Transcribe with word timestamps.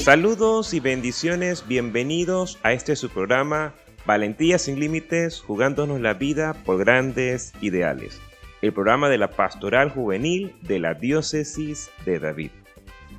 Saludos 0.00 0.72
y 0.72 0.80
bendiciones, 0.80 1.68
bienvenidos 1.68 2.58
a 2.62 2.72
este 2.72 2.96
su 2.96 3.10
programa 3.10 3.74
Valentía 4.06 4.58
sin 4.58 4.80
Límites, 4.80 5.40
jugándonos 5.40 6.00
la 6.00 6.14
vida 6.14 6.54
por 6.64 6.78
grandes 6.78 7.52
ideales. 7.60 8.18
El 8.62 8.72
programa 8.72 9.10
de 9.10 9.18
la 9.18 9.30
Pastoral 9.32 9.90
Juvenil 9.90 10.56
de 10.62 10.78
la 10.78 10.94
Diócesis 10.94 11.90
de 12.06 12.18
David. 12.18 12.50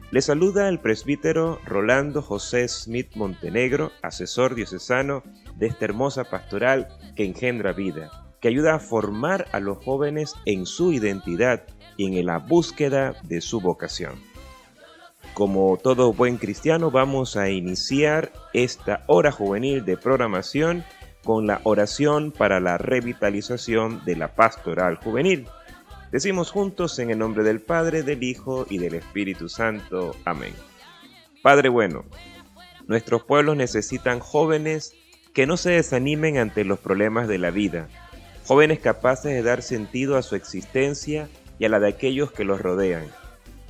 Le 0.09 0.23
saluda 0.23 0.67
el 0.69 0.79
presbítero 0.79 1.59
Rolando 1.65 2.23
José 2.23 2.67
Smith 2.67 3.09
Montenegro, 3.13 3.91
asesor 4.01 4.55
diocesano 4.55 5.21
de 5.57 5.67
esta 5.67 5.85
hermosa 5.85 6.23
pastoral 6.23 6.87
que 7.15 7.25
engendra 7.25 7.73
vida, 7.73 8.09
que 8.41 8.47
ayuda 8.47 8.73
a 8.73 8.79
formar 8.79 9.45
a 9.51 9.59
los 9.59 9.77
jóvenes 9.77 10.33
en 10.45 10.65
su 10.65 10.93
identidad 10.93 11.61
y 11.95 12.07
en 12.07 12.25
la 12.25 12.39
búsqueda 12.39 13.13
de 13.21 13.39
su 13.39 13.61
vocación. 13.61 14.30
Como 15.33 15.77
todo 15.81 16.11
buen 16.11 16.37
cristiano, 16.37 16.91
vamos 16.91 17.37
a 17.37 17.49
iniciar 17.49 18.31
esta 18.53 19.03
hora 19.07 19.31
juvenil 19.31 19.85
de 19.85 19.95
programación 19.95 20.83
con 21.23 21.47
la 21.47 21.61
oración 21.63 22.31
para 22.31 22.59
la 22.59 22.77
revitalización 22.77 24.03
de 24.03 24.17
la 24.17 24.35
pastoral 24.35 24.97
juvenil. 24.97 25.47
Decimos 26.11 26.51
juntos 26.51 26.99
en 26.99 27.11
el 27.11 27.19
nombre 27.19 27.43
del 27.43 27.61
Padre, 27.61 28.03
del 28.03 28.23
Hijo 28.23 28.65
y 28.69 28.77
del 28.77 28.95
Espíritu 28.95 29.47
Santo. 29.47 30.15
Amén. 30.25 30.53
Padre 31.41 31.69
bueno, 31.69 32.03
nuestros 32.87 33.23
pueblos 33.23 33.55
necesitan 33.55 34.19
jóvenes 34.19 34.93
que 35.33 35.47
no 35.47 35.55
se 35.55 35.71
desanimen 35.71 36.37
ante 36.37 36.65
los 36.65 36.79
problemas 36.79 37.29
de 37.29 37.37
la 37.37 37.51
vida, 37.51 37.87
jóvenes 38.45 38.79
capaces 38.79 39.31
de 39.31 39.43
dar 39.43 39.61
sentido 39.61 40.17
a 40.17 40.23
su 40.23 40.35
existencia 40.35 41.29
y 41.57 41.65
a 41.65 41.69
la 41.69 41.79
de 41.79 41.87
aquellos 41.87 42.33
que 42.33 42.43
los 42.43 42.61
rodean 42.61 43.05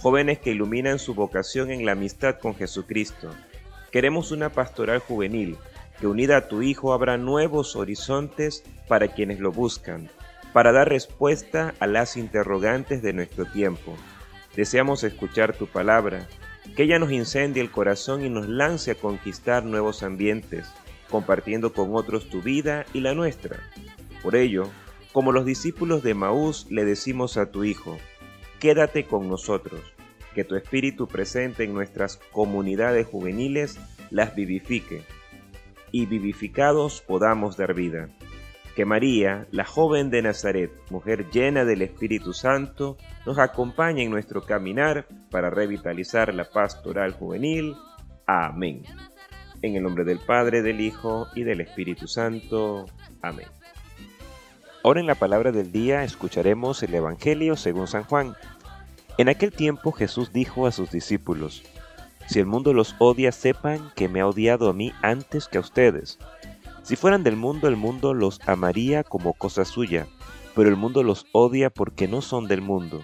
jóvenes 0.02 0.39
que 0.39 0.49
iluminan 0.49 0.97
su 0.97 1.13
vocación 1.13 1.69
en 1.69 1.85
la 1.85 1.91
amistad 1.91 2.39
con 2.39 2.55
Jesucristo. 2.55 3.30
Queremos 3.91 4.31
una 4.31 4.49
pastoral 4.49 4.97
juvenil 4.97 5.57
que 5.99 6.07
unida 6.07 6.38
a 6.38 6.47
tu 6.47 6.63
Hijo 6.63 6.91
abra 6.91 7.17
nuevos 7.17 7.75
horizontes 7.75 8.63
para 8.88 9.09
quienes 9.09 9.39
lo 9.39 9.52
buscan, 9.52 10.09
para 10.53 10.72
dar 10.72 10.89
respuesta 10.89 11.75
a 11.79 11.85
las 11.85 12.17
interrogantes 12.17 13.03
de 13.03 13.13
nuestro 13.13 13.45
tiempo. 13.45 13.95
Deseamos 14.55 15.03
escuchar 15.03 15.53
tu 15.55 15.67
palabra, 15.67 16.27
que 16.75 16.83
ella 16.83 16.97
nos 16.97 17.11
incendie 17.11 17.61
el 17.61 17.69
corazón 17.69 18.25
y 18.25 18.29
nos 18.29 18.49
lance 18.49 18.91
a 18.91 18.95
conquistar 18.95 19.63
nuevos 19.63 20.02
ambientes, 20.02 20.67
compartiendo 21.11 21.73
con 21.73 21.95
otros 21.95 22.27
tu 22.27 22.41
vida 22.41 22.85
y 22.91 23.02
la 23.02 23.13
nuestra. 23.13 23.59
Por 24.23 24.35
ello, 24.35 24.67
como 25.11 25.31
los 25.31 25.45
discípulos 25.45 26.02
de 26.02 26.16
Maús 26.16 26.66
le 26.72 26.85
decimos 26.85 27.38
a 27.38 27.52
tu 27.52 27.63
Hijo, 27.63 27.99
quédate 28.62 29.06
con 29.06 29.28
nosotros, 29.28 29.81
que 30.36 30.44
tu 30.44 30.56
espíritu 30.56 31.08
presente 31.08 31.64
en 31.64 31.73
nuestras 31.73 32.17
comunidades 32.31 33.08
juveniles 33.08 33.80
las 34.12 34.36
vivifique, 34.36 35.03
y 35.92 36.06
vivificados 36.06 37.02
podamos 37.02 37.58
dar 37.58 37.73
vida. 37.73 38.09
Que 38.76 38.86
María, 38.86 39.48
la 39.52 39.66
joven 39.66 40.12
de 40.12 40.22
Nazaret, 40.22 40.72
mujer 40.92 41.30
llena 41.31 41.66
del 41.66 41.81
Espíritu 41.81 42.34
Santo, 42.34 42.98
nos 43.26 43.40
acompañe 43.40 44.03
en 44.03 44.12
nuestro 44.12 44.44
caminar 44.44 45.08
para 45.30 45.50
revitalizar 45.50 46.34
la 46.34 46.46
pastoral 46.46 47.12
juvenil. 47.14 47.75
Amén. 48.28 48.84
En 49.62 49.75
el 49.75 49.84
nombre 49.84 50.06
del 50.06 50.20
Padre, 50.20 50.62
del 50.62 50.80
Hijo 50.80 51.28
y 51.36 51.44
del 51.44 51.59
Espíritu 51.62 52.08
Santo. 52.08 52.86
Amén. 53.22 53.48
Ahora 54.84 55.00
en 55.00 55.06
la 55.06 55.16
palabra 55.16 55.52
del 55.52 55.72
día 55.72 56.03
escucharemos 56.03 56.81
el 56.81 56.96
Evangelio 56.96 57.56
según 57.56 57.86
San 57.88 58.03
Juan. 58.03 58.36
En 59.17 59.30
aquel 59.30 59.52
tiempo 59.52 59.91
Jesús 59.91 60.31
dijo 60.34 60.68
a 60.68 60.72
sus 60.72 60.91
discípulos, 60.91 61.63
Si 62.28 62.40
el 62.40 62.46
mundo 62.46 62.74
los 62.74 62.96
odia, 63.00 63.31
sepan 63.31 63.91
que 63.96 64.08
me 64.08 64.22
ha 64.22 64.28
odiado 64.28 64.69
a 64.69 64.74
mí 64.74 64.94
antes 65.02 65.47
que 65.47 65.58
a 65.58 65.62
ustedes. 65.62 66.18
Si 66.84 66.96
fueran 66.96 67.24
del 67.24 67.35
mundo, 67.35 67.68
el 67.68 67.75
mundo 67.75 68.13
los 68.13 68.40
amaría 68.47 69.03
como 69.03 69.34
cosa 69.34 69.66
suya, 69.66 70.08
pero 70.56 70.69
el 70.69 70.75
mundo 70.75 71.03
los 71.03 71.28
odia 71.31 71.69
porque 71.69 72.08
no 72.08 72.22
son 72.22 72.47
del 72.47 72.62
mundo, 72.62 73.03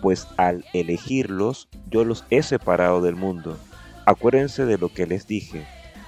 pues 0.00 0.26
al 0.36 0.64
elegirlos 0.72 1.68
yo 1.88 2.04
los 2.04 2.24
he 2.30 2.42
separado 2.42 3.00
del 3.00 3.14
mundo. 3.14 3.56
Acuérdense 4.06 4.64
de 4.64 4.78
lo 4.78 4.88
que 4.88 5.06
les 5.06 5.26
dije, 5.26 5.64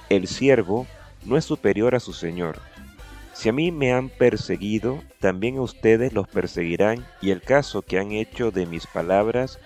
el 0.09 0.27
siervo 0.27 0.85
no 1.23 1.37
es 1.37 1.45
superior 1.45 1.95
a 1.95 1.99
su 1.99 2.13
Señor 2.13 2.59
si 3.35 3.49
a 3.49 3.51
mí 3.51 3.69
me 3.69 3.91
han 3.91 4.07
perseguido, 4.07 5.03
también 5.19 5.57
a 5.57 5.61
ustedes 5.61 6.13
los 6.13 6.25
perseguirán, 6.25 7.05
y 7.21 7.31
el 7.31 7.41
caso 7.41 7.81
que 7.81 7.99
han 7.99 8.13
hecho 8.13 8.49
de 8.49 8.65
mis 8.65 8.87
palabras 8.87 9.59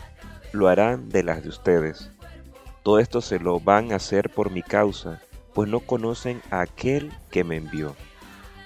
lo 0.53 0.69
harán 0.69 1.09
de 1.09 1.21
las 1.21 1.43
de 1.43 1.49
ustedes. 1.49 2.09
Todo 2.81 2.97
esto 2.97 3.21
se 3.21 3.37
lo 3.37 3.59
van 3.59 3.91
a 3.91 3.97
hacer 3.97 4.31
por 4.31 4.49
mi 4.49 4.63
causa, 4.63 5.21
pues 5.53 5.69
no 5.69 5.81
conocen 5.81 6.41
a 6.49 6.61
aquel 6.61 7.11
que 7.29 7.43
me 7.43 7.57
envió. 7.57 7.95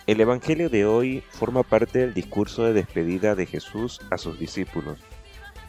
El 0.08 0.22
Evangelio 0.22 0.70
de 0.70 0.86
hoy 0.86 1.22
forma 1.32 1.64
parte 1.64 2.00
del 2.00 2.14
discurso 2.14 2.64
de 2.64 2.72
despedida 2.72 3.36
de 3.36 3.46
Jesús 3.46 4.00
a 4.10 4.18
sus 4.18 4.40
discípulos. 4.40 5.00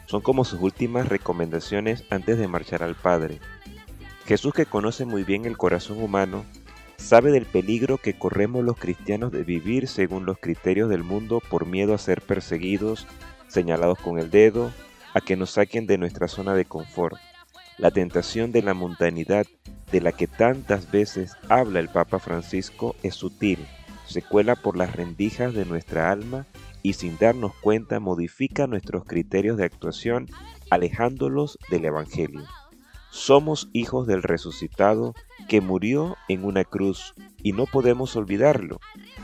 Son 0.05 0.21
como 0.21 0.45
sus 0.45 0.61
últimas 0.61 1.09
recomendaciones 1.09 2.05
antes 2.09 2.37
de 2.37 2.47
marchar 2.47 2.83
al 2.83 2.95
Padre. 2.95 3.41
Jesús 4.25 4.53
que 4.53 4.65
conoce 4.65 5.03
muy 5.03 5.25
bien 5.25 5.43
el 5.43 5.57
corazón 5.57 6.01
humano, 6.01 6.45
sabe 6.97 7.31
del 7.31 7.45
peligro 7.45 7.97
que 7.97 8.17
corremos 8.17 8.63
los 8.63 8.77
cristianos 8.77 9.31
de 9.31 9.43
vivir 9.43 9.87
según 9.87 10.25
los 10.25 10.37
criterios 10.37 10.89
del 10.89 11.03
mundo 11.03 11.41
por 11.49 11.65
miedo 11.65 11.93
a 11.93 11.97
ser 11.97 12.21
perseguidos, 12.21 13.07
señalados 13.47 13.99
con 13.99 14.19
el 14.19 14.29
dedo, 14.31 14.71
a 15.13 15.21
que 15.21 15.35
nos 15.35 15.51
saquen 15.51 15.87
de 15.87 15.97
nuestra 15.97 16.27
zona 16.27 16.55
de 16.55 16.65
confort. 16.65 17.17
La 17.77 17.91
tentación 17.91 18.51
de 18.51 18.61
la 18.61 18.73
mundanidad 18.73 19.45
de 19.91 20.01
la 20.01 20.11
que 20.11 20.27
tantas 20.27 20.91
veces 20.91 21.33
habla 21.49 21.79
el 21.79 21.89
Papa 21.89 22.19
Francisco 22.19 22.95
es 23.03 23.15
sutil, 23.15 23.59
se 24.05 24.21
cuela 24.21 24.55
por 24.55 24.77
las 24.77 24.95
rendijas 24.95 25.53
de 25.53 25.65
nuestra 25.65 26.11
alma 26.11 26.45
y 26.81 26.93
sin 26.93 27.17
darnos 27.17 27.53
cuenta 27.55 27.99
modifica 27.99 28.67
nuestros 28.67 29.05
criterios 29.05 29.57
de 29.57 29.65
actuación 29.65 30.27
alejándolos 30.69 31.57
del 31.69 31.85
Evangelio. 31.85 32.43
Somos 33.09 33.69
hijos 33.73 34.07
del 34.07 34.21
resucitado 34.21 35.15
que 35.47 35.61
murió 35.61 36.17
en 36.27 36.43
una 36.43 36.63
cruz 36.63 37.13
y 37.41 37.53
no 37.53 37.65
podemos 37.65 38.15
olvidarlo. 38.15 38.79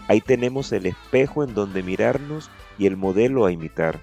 Ahí 0.07 0.21
tenemos 0.21 0.71
el 0.71 0.85
espejo 0.85 1.43
en 1.43 1.53
donde 1.53 1.83
mirarnos 1.83 2.49
y 2.77 2.87
el 2.87 2.97
modelo 2.97 3.45
a 3.45 3.51
imitar. 3.51 3.99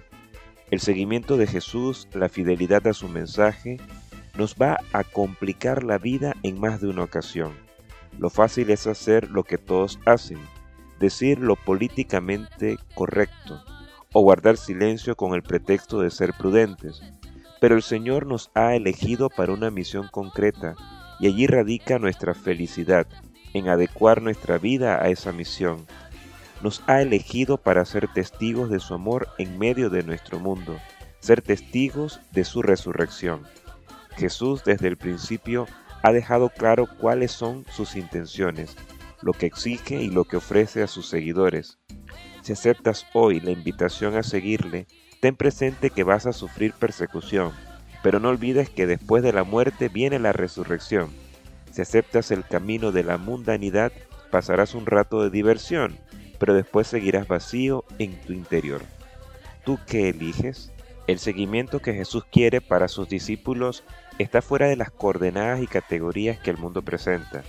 El 0.70 0.80
seguimiento 0.80 1.36
de 1.36 1.46
Jesús, 1.46 2.08
la 2.12 2.28
fidelidad 2.28 2.86
a 2.86 2.92
su 2.92 3.08
mensaje, 3.08 3.78
nos 4.36 4.54
va 4.54 4.78
a 4.92 5.04
complicar 5.04 5.82
la 5.82 5.98
vida 5.98 6.34
en 6.42 6.60
más 6.60 6.80
de 6.80 6.88
una 6.88 7.02
ocasión. 7.02 7.52
Lo 8.18 8.30
fácil 8.30 8.70
es 8.70 8.86
hacer 8.86 9.30
lo 9.30 9.44
que 9.44 9.58
todos 9.58 9.98
hacen, 10.04 10.38
decir 11.00 11.38
lo 11.38 11.56
políticamente 11.56 12.76
correcto, 12.94 13.62
o 14.12 14.22
guardar 14.22 14.56
silencio 14.56 15.16
con 15.16 15.34
el 15.34 15.42
pretexto 15.42 16.00
de 16.00 16.10
ser 16.10 16.34
prudentes. 16.34 17.00
Pero 17.60 17.74
el 17.74 17.82
Señor 17.82 18.26
nos 18.26 18.50
ha 18.54 18.74
elegido 18.74 19.30
para 19.30 19.52
una 19.52 19.70
misión 19.70 20.08
concreta 20.08 20.74
y 21.20 21.26
allí 21.26 21.46
radica 21.46 21.98
nuestra 21.98 22.34
felicidad, 22.34 23.06
en 23.54 23.68
adecuar 23.68 24.22
nuestra 24.22 24.58
vida 24.58 25.02
a 25.02 25.08
esa 25.08 25.32
misión. 25.32 25.86
Nos 26.62 26.82
ha 26.86 27.00
elegido 27.00 27.56
para 27.56 27.84
ser 27.84 28.08
testigos 28.08 28.70
de 28.70 28.80
su 28.80 28.94
amor 28.94 29.28
en 29.38 29.58
medio 29.58 29.90
de 29.90 30.02
nuestro 30.02 30.38
mundo, 30.38 30.76
ser 31.20 31.42
testigos 31.42 32.20
de 32.32 32.44
su 32.44 32.62
resurrección. 32.62 33.42
Jesús 34.16 34.62
desde 34.64 34.88
el 34.88 34.96
principio 34.96 35.66
ha 36.02 36.12
dejado 36.12 36.48
claro 36.50 36.88
cuáles 36.98 37.32
son 37.32 37.64
sus 37.70 37.96
intenciones, 37.96 38.76
lo 39.22 39.32
que 39.32 39.46
exige 39.46 40.02
y 40.02 40.10
lo 40.10 40.24
que 40.24 40.36
ofrece 40.36 40.82
a 40.82 40.86
sus 40.86 41.09
seguidores. 41.09 41.78
Si 42.42 42.53
aceptas 42.53 43.06
hoy 43.14 43.41
la 43.41 43.50
invitación 43.50 44.16
a 44.16 44.22
seguirle, 44.22 44.86
Ten 45.21 45.34
presente 45.34 45.91
que 45.91 46.04
vas 46.04 46.26
a 46.26 46.32
sufrir 46.32 46.72
persecución, 46.72 47.53
pero 48.09 48.21
no 48.21 48.31
olvides 48.31 48.71
que 48.71 48.87
después 48.87 49.22
de 49.22 49.34
la 49.34 49.45
muerte 49.45 49.91
viene 49.91 50.19
la 50.19 50.33
resurrección. 50.33 51.10
Si 51.71 51.83
aceptas 51.83 52.31
el 52.31 52.43
camino 52.43 52.91
de 52.91 53.05
la 53.05 53.19
mundanidad, 53.19 53.93
pasarás 54.31 54.75
un 54.75 54.87
rato 54.87 55.22
de 55.22 55.28
diversión, 55.28 55.99
pero 56.39 56.55
después 56.55 56.87
seguirás 56.87 57.28
vacío 57.28 57.84
en 57.99 58.19
tu 58.22 58.33
interior. 58.33 58.81
¿Tú 59.63 59.78
qué 59.87 60.09
eliges? 60.09 60.72
El 61.07 61.19
seguimiento 61.19 61.81
que 61.81 61.93
Jesús 61.93 62.25
quiere 62.33 62.63
para 62.63 62.89
sus 62.89 63.10
discípulos 63.10 63.84
está 64.19 64.41
fuera 64.41 64.69
de 64.69 64.77
las 64.77 64.91
coordenadas 64.91 65.60
y 65.60 65.66
categorías 65.66 66.39
que 66.39 66.49
el 66.49 66.57
mundo 66.57 66.81
presenta. 66.81 67.43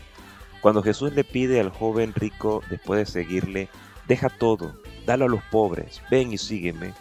Cuando 0.60 0.84
Jesús 0.84 1.14
le 1.14 1.24
pide 1.24 1.62
al 1.62 1.70
joven 1.70 2.14
rico, 2.14 2.62
después 2.70 3.00
de 3.00 3.06
seguirle, 3.06 3.70
deja 4.10 4.28
todo, 4.28 4.76
dalo 5.06 5.24
a 5.24 5.30
los 5.30 5.44
pobres, 5.52 6.02
ven 6.12 6.34
y 6.34 6.38
sígueme, 6.38 6.92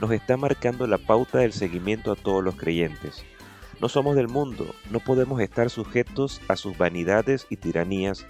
nos 0.00 0.10
está 0.10 0.36
marcando 0.36 0.86
la 0.86 0.98
pauta 0.98 1.38
del 1.38 1.52
seguimiento 1.52 2.12
a 2.12 2.16
todos 2.16 2.42
los 2.42 2.56
creyentes. 2.56 3.24
No 3.80 3.88
somos 3.88 4.16
del 4.16 4.28
mundo, 4.28 4.66
no 4.90 5.00
podemos 5.00 5.40
estar 5.40 5.70
sujetos 5.70 6.40
a 6.48 6.56
sus 6.56 6.76
vanidades 6.78 7.46
y 7.50 7.56
tiranías, 7.56 8.26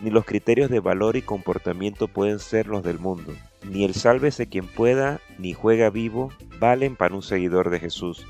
ni 0.00 0.10
los 0.10 0.24
criterios 0.24 0.70
de 0.70 0.80
valor 0.80 1.16
y 1.16 1.22
comportamiento 1.22 2.08
pueden 2.08 2.38
ser 2.38 2.66
los 2.66 2.82
del 2.82 2.98
mundo. 2.98 3.32
Ni 3.64 3.84
el 3.84 3.94
sálvese 3.94 4.46
quien 4.46 4.66
pueda, 4.66 5.20
ni 5.38 5.52
juega 5.52 5.90
vivo, 5.90 6.32
valen 6.58 6.96
para 6.96 7.14
un 7.14 7.22
seguidor 7.22 7.70
de 7.70 7.80
Jesús. 7.80 8.26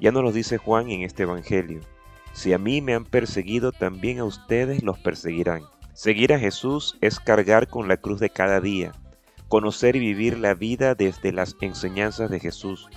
Ya 0.00 0.12
nos 0.12 0.22
lo 0.22 0.32
dice 0.32 0.58
Juan 0.58 0.90
en 0.90 1.02
este 1.02 1.24
Evangelio. 1.24 1.80
Si 2.32 2.52
a 2.52 2.58
mí 2.58 2.80
me 2.80 2.94
han 2.94 3.04
perseguido, 3.04 3.72
también 3.72 4.18
a 4.18 4.24
ustedes 4.24 4.82
los 4.82 4.98
perseguirán. 4.98 5.62
Seguir 5.92 6.32
a 6.32 6.38
Jesús 6.38 6.96
es 7.00 7.20
cargar 7.20 7.68
con 7.68 7.86
la 7.86 7.96
cruz 7.96 8.18
de 8.18 8.30
cada 8.30 8.60
día, 8.60 8.92
conocer 9.54 9.94
y 9.94 10.00
vivir 10.00 10.36
la 10.36 10.54
vida 10.54 10.96
desde 10.96 11.30
las 11.30 11.54
enseñanzas 11.60 12.28
de 12.28 12.40
Jesús, 12.40 12.88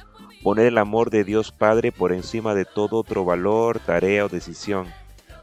poner 0.42 0.66
el 0.66 0.80
amor 0.80 1.12
de 1.12 1.24
Dios 1.24 1.52
Padre 1.52 1.92
por 1.92 2.12
encima 2.12 2.56
de 2.56 2.66
todo 2.66 2.98
otro 2.98 3.24
valor, 3.24 3.78
tarea 3.78 4.26
o 4.26 4.28
decisión, 4.28 4.88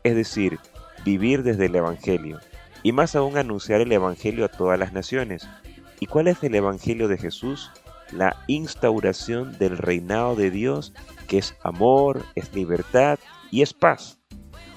es 0.02 0.16
decir, 0.16 0.58
vivir 1.05 1.44
desde 1.44 1.66
el 1.66 1.76
Evangelio, 1.76 2.40
y 2.82 2.90
más 2.90 3.14
aún 3.14 3.38
anunciar 3.38 3.81
el 3.81 3.93
Evangelio 3.93 4.44
a 4.44 4.49
todas 4.49 4.76
las 4.76 4.93
naciones. 4.93 5.49
¿Y 6.00 6.06
cuál 6.06 6.26
es 6.26 6.43
el 6.43 6.56
Evangelio 6.56 7.06
de 7.06 7.17
Jesús? 7.17 7.70
La 8.10 8.34
instauración 8.49 9.56
del 9.56 9.78
reinado 9.78 10.34
de 10.34 10.50
Dios, 10.50 10.94
que 11.28 11.38
es 11.38 11.55
amor, 11.62 12.25
es 12.34 12.52
libertad 12.52 13.20
y 13.52 13.62
es 13.62 13.72
paz. 13.72 14.19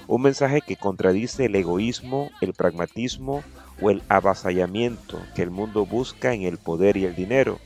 Un 0.06 0.22
mensaje 0.22 0.60
que 0.60 0.76
contradice 0.76 1.46
el 1.46 1.56
egoísmo, 1.56 2.30
el 2.40 2.52
pragmatismo 2.54 3.42
o 3.80 3.90
el 3.90 4.02
avasallamiento 4.08 5.20
que 5.34 5.42
el 5.42 5.50
mundo 5.50 5.86
busca 5.86 6.34
en 6.34 6.42
el 6.42 6.58
poder 6.58 6.96
y 6.96 7.04
el 7.04 7.14
dinero 7.14 7.58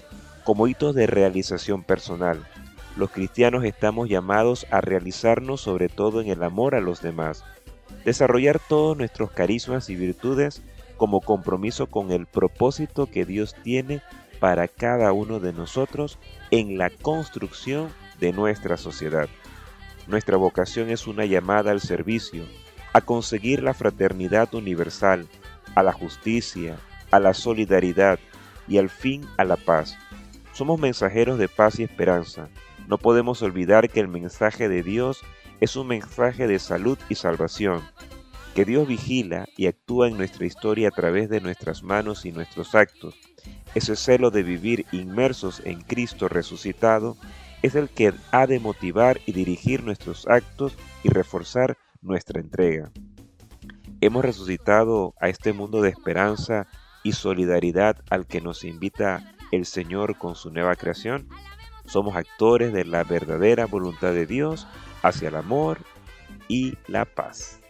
como 0.45 0.67
hitos 0.67 0.95
de 0.95 1.07
realización 1.07 1.83
personal. 1.83 2.47
Los 2.97 3.11
cristianos 3.11 3.65
estamos 3.65 4.09
llamados 4.09 4.67
a 4.71 4.81
realizarnos 4.81 5.61
sobre 5.61 5.89
todo 5.89 6.21
en 6.21 6.29
el 6.29 6.43
amor 6.43 6.75
a 6.75 6.81
los 6.81 7.01
demás, 7.01 7.45
desarrollar 8.05 8.59
todos 8.59 8.97
nuestros 8.97 9.31
carismas 9.31 9.89
y 9.89 9.97
virtudes 9.97 10.63
como 10.97 11.21
compromiso 11.21 11.87
con 11.87 12.13
el 12.13 12.27
propósito 12.27 13.07
que 13.07 13.25
Dios 13.25 13.55
tiene 13.63 14.03
para 14.41 14.69
cada 14.69 15.13
uno 15.13 15.41
de 15.41 15.53
nosotros 15.53 16.19
en 16.51 16.77
la 16.77 16.91
construcción 16.91 17.89
de 18.21 18.33
nuestra 18.33 18.77
sociedad. 18.77 19.29
Nuestra 20.07 20.37
vocación 20.37 20.91
es 20.91 21.07
una 21.07 21.25
llamada 21.25 21.71
al 21.71 21.81
servicio, 21.81 22.45
a 22.93 23.01
conseguir 23.01 23.63
la 23.63 23.73
fraternidad 23.73 24.53
universal, 24.55 25.27
a 25.75 25.83
la 25.83 25.93
justicia, 25.93 26.77
a 27.11 27.21
la 27.21 27.35
solidaridad 27.35 28.19
y 28.69 28.79
al 28.79 28.91
fin 28.91 29.27
a 29.37 29.45
la 29.45 29.57
paz. 29.57 29.97
Somos 30.53 30.79
mensajeros 30.79 31.39
de 31.39 31.49
paz 31.49 31.79
y 31.79 31.85
esperanza. 31.85 32.49
No 32.89 32.99
podemos 32.99 33.43
olvidar 33.43 33.89
que 33.89 34.01
el 34.01 34.09
mensaje 34.09 34.69
de 34.69 34.83
Dios 34.83 35.23
es 35.61 35.77
un 35.77 35.87
mensaje 35.87 36.47
de 36.47 36.59
salud 36.59 36.99
y 37.09 37.15
salvación, 37.15 37.83
que 38.55 38.65
Dios 38.65 38.87
vigila 38.87 39.47
y 39.57 39.67
actúa 39.67 40.09
en 40.09 40.17
nuestra 40.17 40.45
historia 40.45 40.89
a 40.89 40.91
través 40.91 41.31
de 41.31 41.41
nuestras 41.41 41.83
manos 41.83 42.27
y 42.27 42.33
nuestros 42.33 42.75
actos. 42.75 43.15
Ese 43.75 43.97
celo 43.97 44.31
de 44.31 44.43
vivir 44.43 44.85
inmersos 44.93 45.63
en 45.65 45.81
Cristo 45.81 46.29
resucitado 46.29 47.17
es 47.63 47.75
el 47.75 47.89
que 47.89 48.13
ha 48.33 48.47
de 48.47 48.59
motivar 48.59 49.21
y 49.25 49.33
dirigir 49.33 49.85
nuestros 49.85 50.27
actos 50.27 50.77
y 51.03 51.09
reforzar 51.09 51.79
nuestra 52.03 52.41
entrega. 52.41 52.91
Hemos 54.03 54.25
resucitado 54.25 55.15
a 55.21 55.29
este 55.29 55.53
mundo 55.53 55.81
de 55.81 55.89
esperanza 55.89 56.67
y 57.05 57.13
solidaridad 57.13 58.03
al 58.11 58.27
que 58.27 58.41
nos 58.41 58.65
invita 58.65 59.33
el 59.53 59.65
Señor 59.65 60.19
con 60.19 60.35
su 60.35 60.51
nueva 60.51 60.75
creación. 60.75 61.29
Somos 61.85 62.17
actores 62.17 62.73
de 62.73 62.85
la 62.85 63.05
verdadera 63.05 63.65
voluntad 63.65 64.13
de 64.13 64.27
Dios 64.27 64.67
hacia 65.03 65.29
el 65.29 65.37
amor 65.37 65.79
y 66.49 66.77
la 66.89 67.05
paz. 67.05 67.61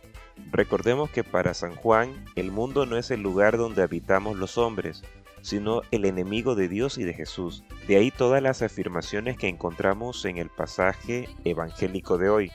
Recordemos 0.50 1.10
que 1.10 1.22
para 1.22 1.52
San 1.52 1.76
Juan 1.76 2.24
el 2.34 2.50
mundo 2.50 2.86
no 2.86 2.96
es 2.96 3.10
el 3.10 3.20
lugar 3.20 3.58
donde 3.58 3.82
habitamos 3.82 4.38
los 4.38 4.56
hombres, 4.56 5.04
sino 5.42 5.82
el 5.90 6.06
enemigo 6.06 6.54
de 6.54 6.66
Dios 6.66 6.96
y 6.96 7.04
de 7.04 7.12
Jesús. 7.12 7.62
De 7.86 7.96
ahí 7.96 8.10
todas 8.10 8.42
las 8.42 8.62
afirmaciones 8.62 9.36
que 9.36 9.48
encontramos 9.48 10.24
en 10.24 10.38
el 10.38 10.48
pasaje 10.48 11.28
evangélico 11.44 12.16
de 12.16 12.30
hoy. 12.30 12.52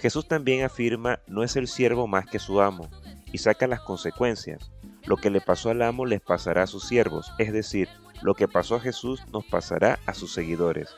Jesús 0.00 0.26
también 0.26 0.64
afirma 0.64 1.20
no 1.26 1.42
es 1.42 1.56
el 1.56 1.68
siervo 1.68 2.06
más 2.06 2.26
que 2.26 2.38
su 2.38 2.60
amo, 2.60 2.88
y 3.32 3.38
saca 3.38 3.66
las 3.66 3.80
consecuencias. 3.80 4.70
Lo 5.04 5.16
que 5.16 5.30
le 5.30 5.40
pasó 5.40 5.70
al 5.70 5.82
amo 5.82 6.06
les 6.06 6.20
pasará 6.20 6.64
a 6.64 6.66
sus 6.66 6.84
siervos, 6.84 7.32
es 7.38 7.52
decir, 7.52 7.88
lo 8.22 8.34
que 8.34 8.48
pasó 8.48 8.76
a 8.76 8.80
Jesús 8.80 9.22
nos 9.32 9.44
pasará 9.44 9.98
a 10.06 10.14
sus 10.14 10.32
seguidores. 10.32 10.94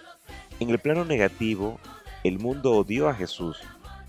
En 0.60 0.70
el 0.70 0.78
plano 0.78 1.04
negativo, 1.04 1.78
el 2.24 2.38
mundo 2.38 2.72
odió 2.72 3.08
a 3.08 3.14
Jesús, 3.14 3.58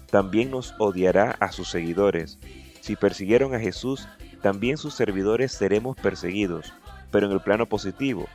también 0.10 0.52
nos 0.52 0.76
odiará 0.78 1.32
a 1.40 1.52
sus 1.52 1.70
seguidores. 1.70 2.40
Si 2.82 2.96
persiguieron 2.96 3.56
a 3.56 3.60
Jesús, 3.60 4.08
también 4.42 4.78
sus 4.78 4.94
servidores 4.94 5.52
seremos 5.52 5.96
perseguidos 5.96 6.74
pero 7.14 7.28
en 7.28 7.32
el 7.32 7.42
plano 7.42 7.68
positivo. 7.68 8.28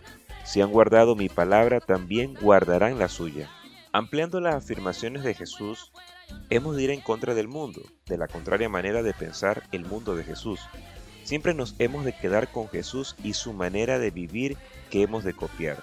Si 0.45 0.63
han 0.63 0.71
guardado 0.71 1.17
mi 1.17 1.29
palabra, 1.29 1.81
también 1.81 2.35
guardarán 2.41 2.99
la 2.99 3.09
suya. 3.09 3.51
Ampliando 3.93 4.41
las 4.41 4.55
afirmaciones 4.55 5.25
de 5.25 5.35
Jesús, 5.35 5.93
hemos 6.51 6.77
de 6.77 6.85
ir 6.85 6.91
en 6.91 7.01
contra 7.01 7.35
del 7.35 7.49
mundo, 7.49 7.83
de 8.07 8.19
la 8.19 8.29
contraria 8.29 8.69
manera 8.69 9.03
de 9.03 9.15
pensar 9.15 9.63
el 9.73 9.85
mundo 9.85 10.17
de 10.17 10.25
Jesús. 10.25 10.61
Siempre 11.25 11.55
nos 11.55 11.75
hemos 11.79 12.05
de 12.05 12.17
quedar 12.17 12.51
con 12.51 12.69
Jesús 12.69 13.15
y 13.23 13.35
su 13.35 13.53
manera 13.53 13.99
de 13.99 14.11
vivir 14.11 14.57
que 14.91 15.03
hemos 15.03 15.25
de 15.25 15.35
copiar. 15.35 15.83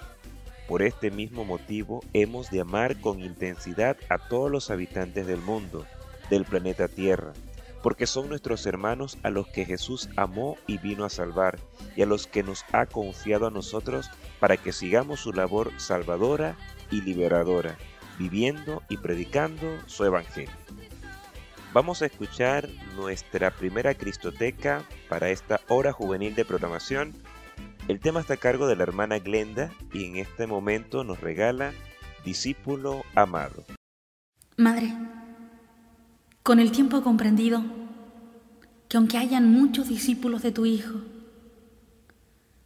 Por 0.68 0.82
este 0.82 1.12
mismo 1.12 1.46
motivo 1.46 2.04
hemos 2.14 2.50
de 2.50 2.62
amar 2.62 3.00
con 3.00 3.20
intensidad 3.20 3.98
a 4.10 4.18
todos 4.18 4.50
los 4.50 4.72
habitantes 4.72 5.28
del 5.28 5.40
mundo, 5.40 5.86
del 6.32 6.46
planeta 6.46 6.88
Tierra, 6.88 7.34
porque 7.84 8.08
son 8.08 8.30
nuestros 8.30 8.66
hermanos 8.66 9.20
a 9.22 9.30
los 9.30 9.46
que 9.48 9.66
Jesús 9.66 10.10
amó 10.16 10.58
y 10.66 10.80
vino 10.80 11.06
a 11.06 11.10
salvar, 11.12 11.60
y 11.96 12.02
a 12.02 12.08
los 12.08 12.26
que 12.26 12.42
nos 12.42 12.66
ha 12.72 12.88
confiado 12.88 13.46
a 13.46 13.52
nosotros 13.52 14.10
para 14.40 14.58
que 14.58 14.74
sigamos 14.74 15.20
su 15.20 15.34
labor 15.34 15.72
salvadora 15.78 16.58
y 16.90 17.02
liberadora, 17.02 17.78
viviendo 18.18 18.84
y 18.90 18.98
predicando 18.98 19.68
su 19.88 20.06
Evangelio. 20.06 20.54
Vamos 21.74 22.02
a 22.02 22.06
escuchar 22.06 22.70
nuestra 22.96 23.52
primera 23.52 23.94
Cristoteca 23.96 24.84
para 25.10 25.30
esta 25.30 25.60
hora 25.68 25.92
juvenil 25.92 26.34
de 26.34 26.46
programación. 26.46 27.14
El 27.90 28.00
tema 28.00 28.22
está 28.22 28.36
a 28.36 28.38
cargo 28.38 28.68
de 28.68 28.78
la 28.78 28.84
hermana 28.84 29.20
Glenda 29.20 29.72
y 29.92 30.06
en 30.06 30.16
este 30.16 30.48
momento 30.48 31.04
nos 31.04 31.20
regala 31.20 31.74
Discípulo 32.24 33.04
Amado. 33.14 33.66
Madre, 34.56 34.94
con 36.44 36.60
el 36.60 36.72
tiempo 36.72 36.98
he 36.98 37.02
comprendido 37.02 37.62
que 38.88 38.96
aunque 38.96 39.18
hayan 39.18 39.52
muchos 39.52 39.90
discípulos 39.90 40.44
de 40.44 40.54
tu 40.54 40.66
Hijo, 40.66 41.02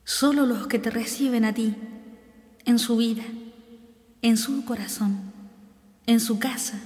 solo 0.03 0.45
los 0.45 0.67
que 0.67 0.77
te 0.77 0.91
reciben 0.91 1.45
a 1.45 1.53
ti 1.53 1.75
en 2.65 2.77
su 2.77 2.97
vida, 2.97 3.23
en 4.21 4.37
su 4.37 4.63
corazón, 4.65 5.28
en 6.09 6.19
su 6.19 6.39
casa, 6.39 6.79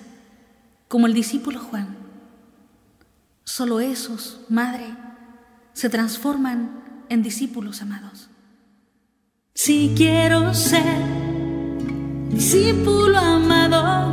como 0.89 1.07
el 1.07 1.13
discípulo 1.13 1.61
Juan, 1.61 1.95
solo 3.45 3.79
esos, 3.79 4.41
Madre, 4.49 4.85
se 5.71 5.89
transforman 5.89 7.05
en 7.07 7.23
discípulos 7.23 7.81
amados. 7.81 8.27
Si 9.55 9.93
quiero 9.95 10.53
ser 10.53 10.83
discípulo 12.31 13.17
amado, 13.17 14.11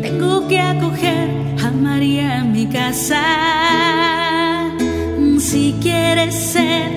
tengo 0.00 0.46
que 0.46 0.60
acoger 0.60 1.28
a 1.64 1.72
María 1.72 2.38
en 2.38 2.52
mi 2.52 2.68
casa. 2.68 3.24
Si 5.40 5.74
quieres 5.82 6.32
ser 6.32 6.92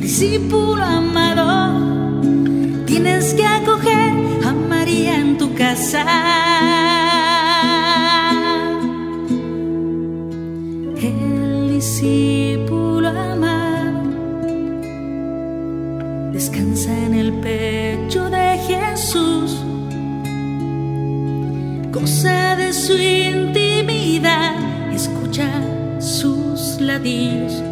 discípulo 0.00 0.82
amado, 0.82 2.22
tienes 2.86 3.34
que 3.34 3.44
acoger 3.44 3.61
El 11.02 11.68
discípulo 11.74 13.08
amado 13.08 14.00
descansa 16.32 16.90
en 17.06 17.14
el 17.14 17.32
pecho 17.34 18.30
de 18.30 18.58
Jesús 18.66 19.62
goza 21.92 22.56
de 22.56 22.72
su 22.72 22.96
intimidad, 22.96 24.54
escucha 24.94 25.50
sus 26.00 26.80
latidos. 26.80 27.71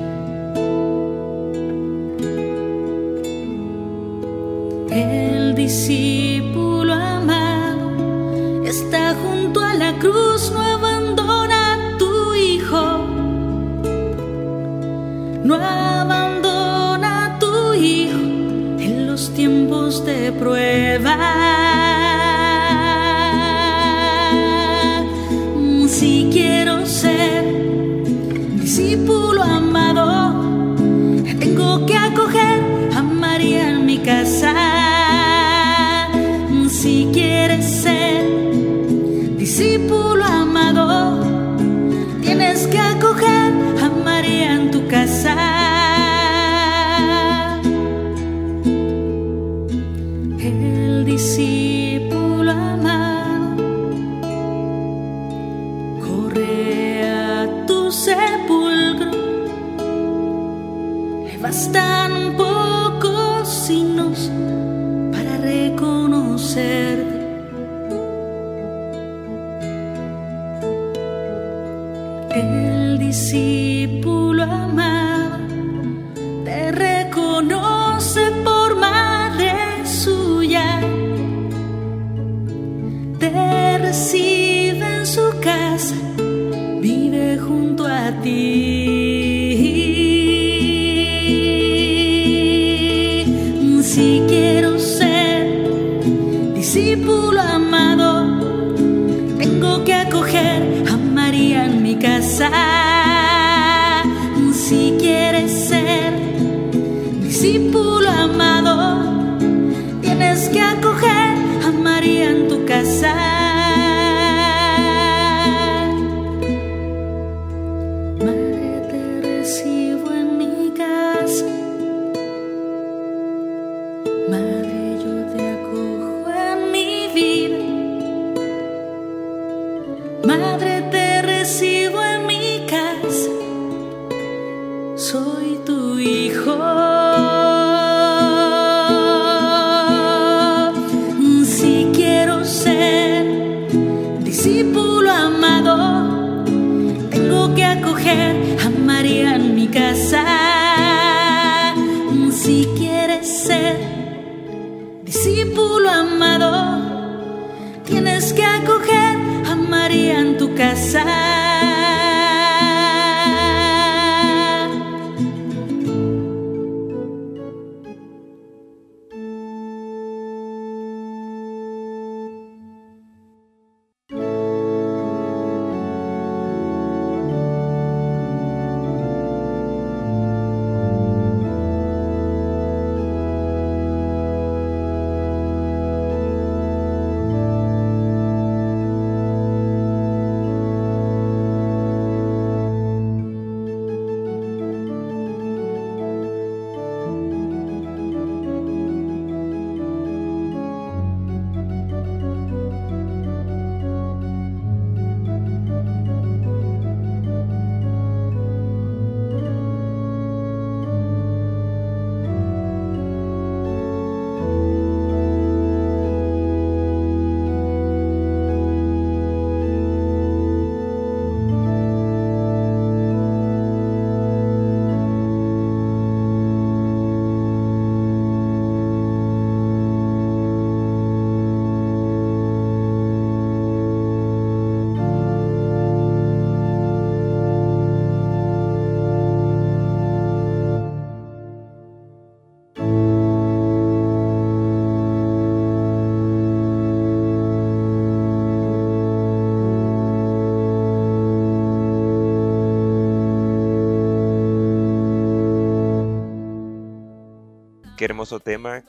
Tema 258.38 258.84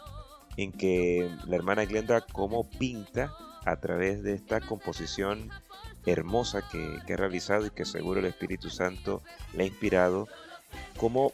en 0.58 0.72
que 0.72 1.28
la 1.48 1.56
hermana 1.56 1.86
Glenda 1.86 2.22
cómo 2.22 2.70
pinta 2.70 3.34
a 3.66 3.78
través 3.78 4.22
de 4.22 4.34
esta 4.34 4.60
composición 4.60 5.50
hermosa 6.06 6.62
que, 6.72 7.00
que 7.08 7.14
ha 7.14 7.18
realizado 7.18 7.66
y 7.66 7.72
que 7.72 7.86
seguro 7.86 8.20
el 8.20 8.26
Espíritu 8.26 8.70
Santo 8.70 9.22
le 9.54 9.64
ha 9.64 9.68
inspirado, 9.68 10.28
cómo 10.98 11.34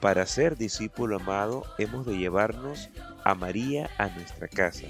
para 0.00 0.24
ser 0.26 0.56
discípulo 0.56 1.16
amado 1.16 1.64
hemos 1.78 2.06
de 2.06 2.16
llevarnos 2.16 2.88
a 3.24 3.34
María 3.34 3.90
a 3.98 4.08
nuestra 4.08 4.48
casa. 4.48 4.86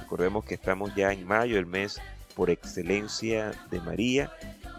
Recordemos 0.00 0.44
que 0.44 0.54
estamos 0.54 0.94
ya 0.94 1.12
en 1.12 1.26
mayo, 1.26 1.58
el 1.58 1.66
mes 1.66 2.00
por 2.34 2.50
excelencia 2.50 3.52
de 3.70 3.80
María, 3.80 4.30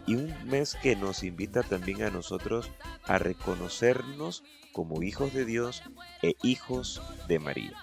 y 0.06 0.16
un 0.16 0.34
mes 0.48 0.78
que 0.82 0.96
nos 0.96 1.24
invita 1.24 1.64
también 1.64 2.04
a 2.04 2.10
nosotros 2.10 2.72
a 3.04 3.18
reconocernos 3.18 4.44
como 4.78 5.02
hijos 5.02 5.34
de 5.34 5.44
Dios 5.44 5.82
e 6.22 6.36
hijos 6.44 7.02
de 7.28 7.40
María. 7.40 7.74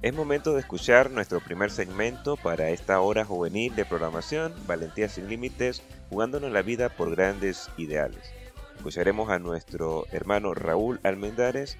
Es 0.00 0.14
momento 0.14 0.54
de 0.54 0.60
escuchar 0.60 1.10
nuestro 1.10 1.40
primer 1.40 1.70
segmento 1.70 2.38
para 2.38 2.70
esta 2.70 2.98
hora 3.00 3.26
juvenil 3.26 3.76
de 3.76 3.84
programación, 3.84 4.54
Valentía 4.66 5.10
sin 5.10 5.28
Límites, 5.28 5.82
jugándonos 6.08 6.50
la 6.52 6.62
vida 6.62 6.88
por 6.88 7.10
grandes 7.10 7.68
ideales. 7.76 8.22
Escucharemos 8.76 9.28
a 9.28 9.38
nuestro 9.38 10.06
hermano 10.10 10.54
Raúl 10.54 11.00
Almendares 11.02 11.76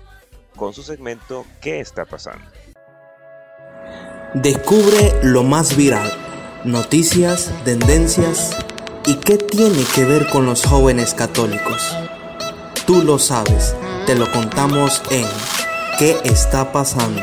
con 0.55 0.75
su 0.75 0.83
segmento 0.83 1.47
¿Qué 1.63 1.81
está 1.81 2.05
pasando? 2.05 2.45
Descubre 4.35 5.15
lo 5.23 5.45
más 5.45 5.79
viral, 5.79 6.13
noticias, 6.67 7.51
tendencias 7.65 8.55
y 9.07 9.15
qué 9.15 9.39
tiene 9.39 9.83
que 9.95 10.05
ver 10.05 10.29
con 10.29 10.45
los 10.45 10.67
jóvenes 10.67 11.15
católicos. 11.15 11.97
Tú 12.87 13.03
lo 13.03 13.19
sabes, 13.19 13.75
te 14.07 14.15
lo 14.15 14.31
contamos 14.31 15.03
en 15.11 15.27
¿Qué 15.99 16.17
está 16.23 16.71
pasando? 16.71 17.21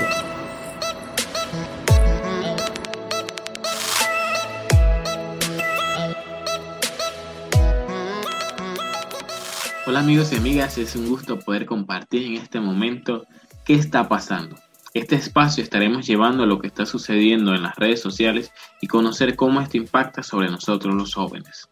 Hola 9.88 10.02
amigos 10.02 10.34
y 10.34 10.36
amigas, 10.36 10.78
es 10.78 10.98
un 10.98 11.08
gusto 11.08 11.40
poder 11.40 11.66
compartir 11.66 12.26
en 12.26 12.42
este 12.42 12.60
momento 12.60 13.28
qué 13.64 13.76
está 13.76 14.10
pasando. 14.10 14.58
Este 14.94 15.16
espacio 15.16 15.64
estaremos 15.64 16.06
llevando 16.06 16.46
lo 16.46 16.60
que 16.60 16.68
está 16.68 16.86
sucediendo 16.86 17.56
en 17.56 17.64
las 17.64 17.78
redes 17.78 18.02
sociales 18.02 18.52
y 18.82 18.88
conocer 18.88 19.38
cómo 19.38 19.62
esto 19.62 19.78
impacta 19.78 20.22
sobre 20.22 20.50
nosotros 20.50 20.94
los 20.94 21.14
jóvenes. 21.14 21.70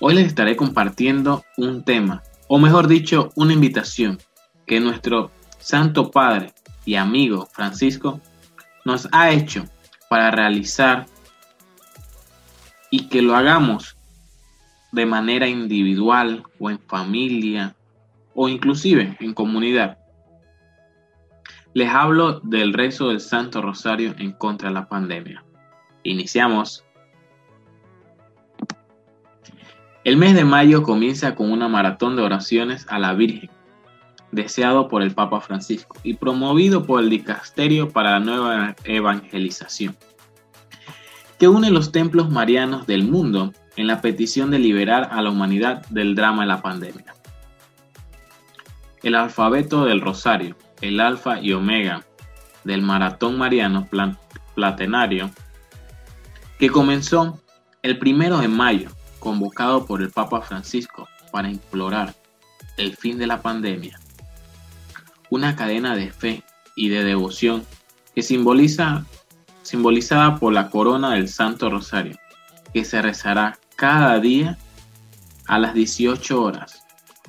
Hoy 0.00 0.14
les 0.14 0.26
estaré 0.26 0.56
compartiendo 0.56 1.44
un 1.56 1.84
tema, 1.84 2.24
o 2.52 2.58
mejor 2.58 2.88
dicho, 2.88 3.30
una 3.36 3.52
invitación 3.52 4.18
que 4.66 4.80
nuestro 4.80 5.30
Santo 5.60 6.10
Padre 6.10 6.52
y 6.84 6.96
amigo 6.96 7.46
Francisco 7.46 8.20
nos 8.84 9.08
ha 9.12 9.30
hecho 9.30 9.66
para 10.08 10.32
realizar 10.32 11.06
y 12.90 13.06
que 13.06 13.22
lo 13.22 13.36
hagamos 13.36 13.96
de 14.90 15.06
manera 15.06 15.46
individual 15.46 16.42
o 16.58 16.70
en 16.70 16.80
familia 16.80 17.76
o 18.34 18.48
inclusive 18.48 19.16
en 19.20 19.32
comunidad. 19.32 19.98
Les 21.72 21.88
hablo 21.88 22.40
del 22.40 22.72
rezo 22.72 23.10
del 23.10 23.20
Santo 23.20 23.62
Rosario 23.62 24.16
en 24.18 24.32
contra 24.32 24.70
de 24.70 24.74
la 24.74 24.88
pandemia. 24.88 25.44
Iniciamos. 26.02 26.84
El 30.02 30.16
mes 30.16 30.34
de 30.34 30.46
mayo 30.46 30.82
comienza 30.82 31.34
con 31.34 31.52
una 31.52 31.68
maratón 31.68 32.16
de 32.16 32.22
oraciones 32.22 32.86
a 32.88 32.98
la 32.98 33.12
Virgen, 33.12 33.50
deseado 34.32 34.88
por 34.88 35.02
el 35.02 35.12
Papa 35.12 35.42
Francisco 35.42 35.94
y 36.02 36.14
promovido 36.14 36.86
por 36.86 37.02
el 37.02 37.10
Dicasterio 37.10 37.90
para 37.90 38.12
la 38.12 38.20
Nueva 38.20 38.76
Evangelización, 38.84 39.94
que 41.38 41.48
une 41.48 41.70
los 41.70 41.92
templos 41.92 42.30
marianos 42.30 42.86
del 42.86 43.04
mundo 43.04 43.52
en 43.76 43.86
la 43.86 44.00
petición 44.00 44.50
de 44.50 44.58
liberar 44.58 45.10
a 45.12 45.20
la 45.20 45.28
humanidad 45.28 45.84
del 45.88 46.14
drama 46.14 46.42
de 46.42 46.48
la 46.48 46.62
pandemia. 46.62 47.14
El 49.02 49.14
alfabeto 49.14 49.84
del 49.84 50.00
rosario, 50.00 50.56
el 50.80 50.98
alfa 50.98 51.40
y 51.40 51.52
omega 51.52 52.06
del 52.64 52.80
maratón 52.80 53.36
mariano 53.36 53.86
platenario, 54.54 55.30
que 56.58 56.70
comenzó 56.70 57.38
el 57.82 57.98
primero 57.98 58.38
de 58.38 58.48
mayo, 58.48 58.90
convocado 59.20 59.86
por 59.86 60.02
el 60.02 60.10
Papa 60.10 60.40
Francisco 60.40 61.08
para 61.30 61.48
implorar 61.48 62.14
el 62.76 62.96
fin 62.96 63.18
de 63.18 63.28
la 63.28 63.42
pandemia. 63.42 64.00
Una 65.28 65.54
cadena 65.54 65.94
de 65.94 66.10
fe 66.10 66.42
y 66.74 66.88
de 66.88 67.04
devoción 67.04 67.64
que 68.14 68.22
simboliza 68.22 69.04
simbolizada 69.62 70.36
por 70.38 70.52
la 70.52 70.70
corona 70.70 71.14
del 71.14 71.28
Santo 71.28 71.70
Rosario, 71.70 72.16
que 72.74 72.84
se 72.84 73.00
rezará 73.00 73.58
cada 73.76 74.18
día 74.18 74.58
a 75.46 75.58
las 75.58 75.74
18 75.74 76.42
horas, 76.42 76.82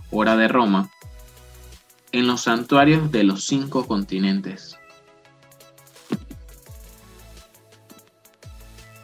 hora 0.10 0.36
de 0.36 0.48
Roma, 0.48 0.89
en 2.12 2.27
los 2.27 2.41
santuarios 2.41 3.12
de 3.12 3.24
los 3.24 3.45
cinco 3.45 3.86
continentes. 3.86 4.77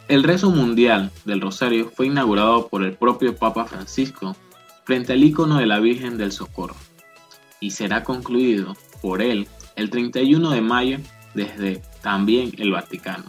El 0.08 0.22
rezo 0.22 0.50
mundial 0.50 1.10
del 1.26 1.42
Rosario 1.42 1.90
fue 1.90 2.06
inaugurado 2.06 2.68
por 2.68 2.82
el 2.82 2.96
propio 2.96 3.36
Papa 3.36 3.66
Francisco 3.66 4.34
frente 4.84 5.12
al 5.12 5.22
icono 5.22 5.58
de 5.58 5.66
la 5.66 5.80
Virgen 5.80 6.16
del 6.16 6.32
Socorro 6.32 6.76
y 7.60 7.72
será 7.72 8.04
concluido 8.04 8.74
por 9.02 9.20
él 9.20 9.48
el 9.76 9.90
31 9.90 10.48
de 10.50 10.62
mayo 10.62 10.98
desde 11.34 11.82
también 12.00 12.52
el 12.56 12.70
Vaticano. 12.70 13.26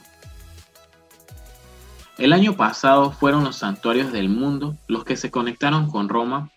El 2.18 2.32
año 2.32 2.56
pasado 2.56 3.12
fueron 3.12 3.44
los 3.44 3.58
santuarios 3.58 4.14
del 4.14 4.30
mundo 4.30 4.78
los 4.88 5.04
que 5.04 5.18
se 5.18 5.32
conectaron 5.32 5.92
con 5.92 6.08
Roma 6.08 6.50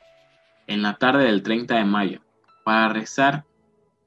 en 0.68 0.82
la 0.82 0.98
tarde 0.98 1.24
del 1.24 1.42
30 1.42 1.74
de 1.74 1.84
mayo 1.84 2.20
para 2.62 2.88
rezar 2.88 3.44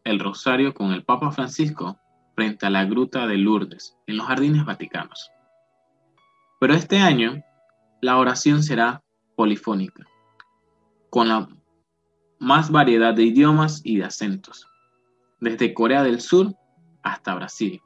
el 0.06 0.20
rosario 0.20 0.74
con 0.74 0.94
el 0.94 1.04
Papa 1.04 1.32
Francisco 1.32 2.00
frente 2.36 2.66
a 2.66 2.70
la 2.70 2.86
gruta 2.86 3.28
de 3.28 3.38
Lourdes 3.38 3.98
en 4.08 4.16
los 4.16 4.28
jardines 4.28 4.64
vaticanos. 4.64 5.30
Pero 6.66 6.80
este 6.80 6.98
año 6.98 7.44
la 8.02 8.18
oración 8.18 8.64
será 8.64 9.04
polifónica, 9.36 10.04
con 11.12 11.28
la 11.28 11.48
más 12.40 12.72
variedad 12.72 13.14
de 13.14 13.22
idiomas 13.22 13.82
y 13.84 13.98
de 13.98 14.06
acentos, 14.06 14.68
desde 15.40 15.76
Corea 15.76 16.02
del 16.02 16.20
Sur 16.20 16.56
hasta 17.04 17.36
Brasil, 17.36 17.80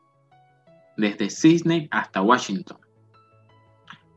desde 0.96 1.30
Sydney 1.30 1.89
hasta 1.92 2.22
Washington 2.22 2.78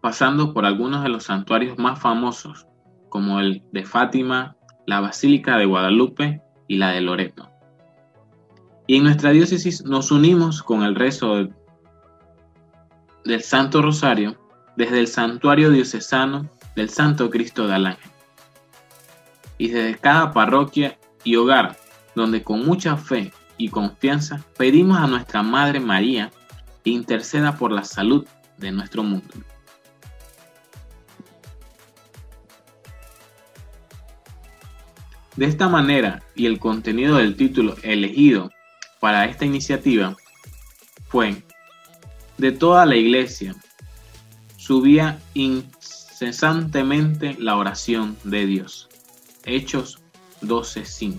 pasando 0.01 0.55
por 0.55 0.65
algunos 0.65 1.03
de 1.03 1.09
los 1.09 1.25
santuarios 1.25 1.77
más 1.77 1.99
famosos, 1.99 2.69
como 3.09 3.41
el 3.41 3.65
de 3.73 3.85
Fátima, 3.85 4.57
la 4.87 5.01
Basílica 5.01 5.57
de 5.57 5.67
Guadalupe 5.67 6.41
y 6.69 6.77
la 6.77 6.91
de 6.93 7.01
Loreto. 7.01 7.51
Y 8.87 8.99
en 8.99 9.03
nuestra 9.03 9.31
diócesis 9.31 9.85
nos 9.85 10.13
unimos 10.13 10.63
con 10.63 10.85
el 10.85 10.95
rezo 10.95 11.49
del 13.25 13.43
Santo 13.43 13.83
Rosario 13.83 14.41
desde 14.77 15.01
el 15.01 15.07
santuario 15.07 15.71
diocesano 15.71 16.49
del 16.75 16.89
Santo 16.89 17.31
Cristo 17.31 17.67
de 17.67 17.75
Alange. 17.75 18.11
Y 19.59 19.69
desde 19.69 19.99
cada 19.99 20.33
parroquia 20.33 20.99
y 21.25 21.37
hogar 21.37 21.77
donde 22.15 22.43
con 22.43 22.65
mucha 22.65 22.97
fe 22.97 23.33
y 23.57 23.69
confianza 23.69 24.45
pedimos 24.57 24.99
a 24.99 25.07
nuestra 25.07 25.43
Madre 25.43 25.81
María 25.81 26.31
que 26.85 26.91
interceda 26.91 27.57
por 27.57 27.73
la 27.73 27.85
salud 27.85 28.27
de 28.59 28.73
nuestro 28.73 29.03
mundo. 29.03 29.35
De 35.37 35.47
esta 35.47 35.69
manera, 35.69 36.23
y 36.35 36.45
el 36.45 36.59
contenido 36.59 37.17
del 37.17 37.37
título 37.37 37.77
elegido 37.83 38.51
para 39.01 39.25
esta 39.25 39.47
iniciativa 39.47 40.15
fue, 41.09 41.43
de 42.37 42.53
toda 42.53 42.85
la 42.85 42.97
iglesia, 42.97 43.55
subía 44.63 45.19
incesantemente 45.35 47.35
la 47.39 47.57
oración 47.57 48.17
de 48.23 48.47
Dios. 48.47 48.89
Hechos 49.45 49.99
12.5. 50.43 51.19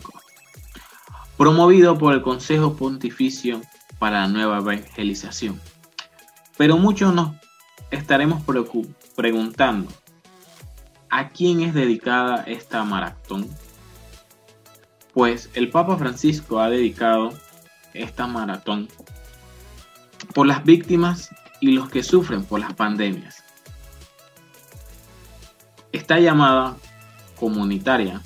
Promovido 1.36 1.98
por 1.98 2.14
el 2.14 2.22
Consejo 2.22 2.78
Pontificio 2.78 3.60
para 4.00 4.22
la 4.22 4.28
Nueva 4.28 4.60
Evangelización. 4.60 5.60
Pero 6.56 6.78
muchos 6.78 7.14
nos 7.14 7.36
estaremos 7.92 8.42
preguntando, 9.16 9.92
¿a 11.10 11.30
quién 11.30 11.64
es 11.64 11.74
dedicada 11.74 12.44
esta 12.44 12.86
maratón? 12.86 13.50
pues 15.14 15.50
el 15.54 15.70
Papa 15.70 15.98
Francisco 15.98 16.60
ha 16.60 16.70
dedicado 16.70 17.34
esta 17.94 18.26
maratón 18.26 18.88
por 20.34 20.48
las 20.48 20.64
víctimas 20.64 21.30
y 21.64 21.72
los 21.72 21.90
que 21.90 22.04
sufren 22.04 22.44
por 22.44 22.60
las 22.60 22.74
pandemias. 22.74 23.42
Esta 25.94 26.20
llamada 26.20 26.76
comunitaria 27.40 28.22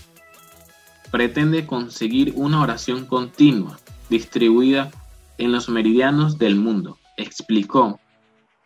pretende 1.12 1.68
conseguir 1.68 2.34
una 2.36 2.60
oración 2.60 3.06
continua 3.06 3.78
distribuida 4.10 4.90
en 5.38 5.52
los 5.52 5.70
meridianos 5.70 6.40
del 6.40 6.56
mundo, 6.56 6.98
explicó 7.16 8.00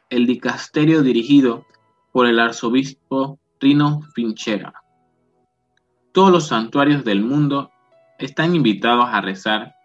el 0.09 0.25
dicasterio 0.25 1.01
dirigido 1.01 1.65
por 2.13 2.25
el 2.25 2.39
arzobispo 2.39 3.39
Rino 3.59 4.03
Finchera. 4.15 4.73
Todos 6.13 6.31
los 6.31 6.47
santuarios 6.47 7.03
del 7.03 7.21
mundo 7.21 7.71
están 8.19 8.55
invitados 8.55 9.07
a 9.09 9.19
rezar 9.19 9.75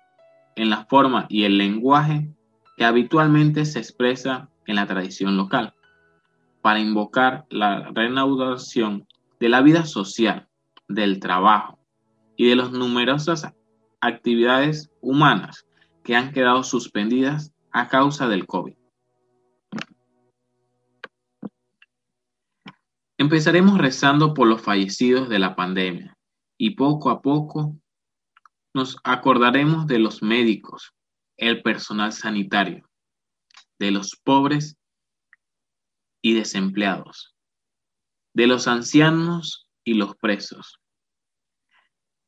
en 0.54 0.70
la 0.70 0.84
forma 0.84 1.26
y 1.28 1.42
el 1.42 1.58
lenguaje 1.58 2.30
que 2.76 2.84
habitualmente 2.84 3.64
se 3.64 3.80
expresa 3.80 4.48
en 4.66 4.76
la 4.76 4.86
tradición 4.86 5.36
local, 5.36 5.74
para 6.62 6.80
invocar 6.80 7.46
la 7.50 7.90
reanudación 7.92 9.06
de 9.38 9.48
la 9.48 9.62
vida 9.62 9.84
social, 9.84 10.48
del 10.88 11.20
trabajo 11.20 11.78
y 12.36 12.48
de 12.48 12.56
las 12.56 12.72
numerosas 12.72 13.52
actividades 14.00 14.90
humanas 15.00 15.66
que 16.02 16.16
han 16.16 16.32
quedado 16.32 16.62
suspendidas 16.62 17.52
a 17.72 17.88
causa 17.88 18.28
del 18.28 18.46
COVID. 18.46 18.74
Empezaremos 23.18 23.78
rezando 23.78 24.34
por 24.34 24.46
los 24.46 24.60
fallecidos 24.60 25.28
de 25.28 25.38
la 25.38 25.56
pandemia 25.56 26.16
y 26.58 26.70
poco 26.70 27.10
a 27.10 27.22
poco 27.22 27.76
nos 28.74 28.98
acordaremos 29.04 29.86
de 29.86 29.98
los 29.98 30.22
médicos, 30.22 30.92
el 31.38 31.62
personal 31.62 32.12
sanitario, 32.12 32.86
de 33.78 33.90
los 33.90 34.16
pobres 34.22 34.76
y 36.22 36.34
desempleados, 36.34 37.34
de 38.34 38.46
los 38.46 38.68
ancianos 38.68 39.68
y 39.84 39.94
los 39.94 40.16
presos, 40.16 40.80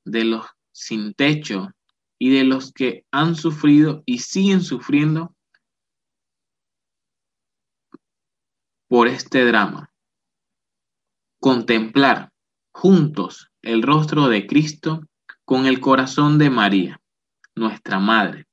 de 0.04 0.24
los 0.24 0.46
sin 0.72 1.14
techo 1.14 1.70
y 2.18 2.30
de 2.30 2.44
los 2.44 2.72
que 2.72 3.04
han 3.10 3.34
sufrido 3.34 4.02
y 4.06 4.18
siguen 4.18 4.62
sufriendo 4.62 5.34
por 8.88 9.06
este 9.06 9.44
drama. 9.44 9.92
Contemplar 11.40 12.32
juntos 12.72 13.50
el 13.62 13.82
rostro 13.82 14.28
de 14.28 14.46
Cristo 14.46 15.02
con 15.44 15.66
el 15.66 15.80
corazón 15.80 16.38
de 16.38 16.50
María, 16.50 17.00
nuestra 17.54 17.98
Madre, 17.98 18.47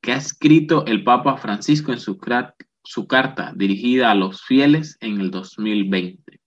que 0.00 0.12
ha 0.12 0.16
escrito 0.16 0.86
el 0.86 1.04
Papa 1.04 1.36
Francisco 1.36 1.92
en 1.92 1.98
su, 2.00 2.18
carta 3.06 3.52
dirigida 3.54 4.10
a 4.10 4.14
los 4.14 4.42
fieles 4.42 4.96
en 5.00 5.20
el 5.20 5.30
2020. 5.30 6.40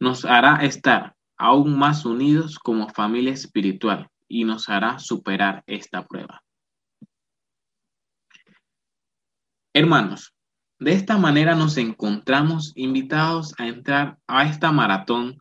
Nos 0.00 0.24
hará 0.24 0.64
estar 0.64 1.16
aún 1.36 1.78
más 1.78 2.04
unidos 2.04 2.58
como 2.58 2.88
familia 2.88 3.32
espiritual 3.32 4.10
y 4.28 4.44
nos 4.44 4.68
hará 4.68 4.98
superar 4.98 5.62
esta 5.66 6.06
prueba. 6.06 6.42
Hermanos, 9.72 10.34
de 10.80 10.92
esta 10.92 11.18
manera 11.18 11.54
nos 11.54 11.76
encontramos 11.76 12.72
invitados 12.76 13.54
a 13.58 13.66
entrar 13.66 14.18
a 14.26 14.44
esta 14.44 14.70
maratón 14.72 15.38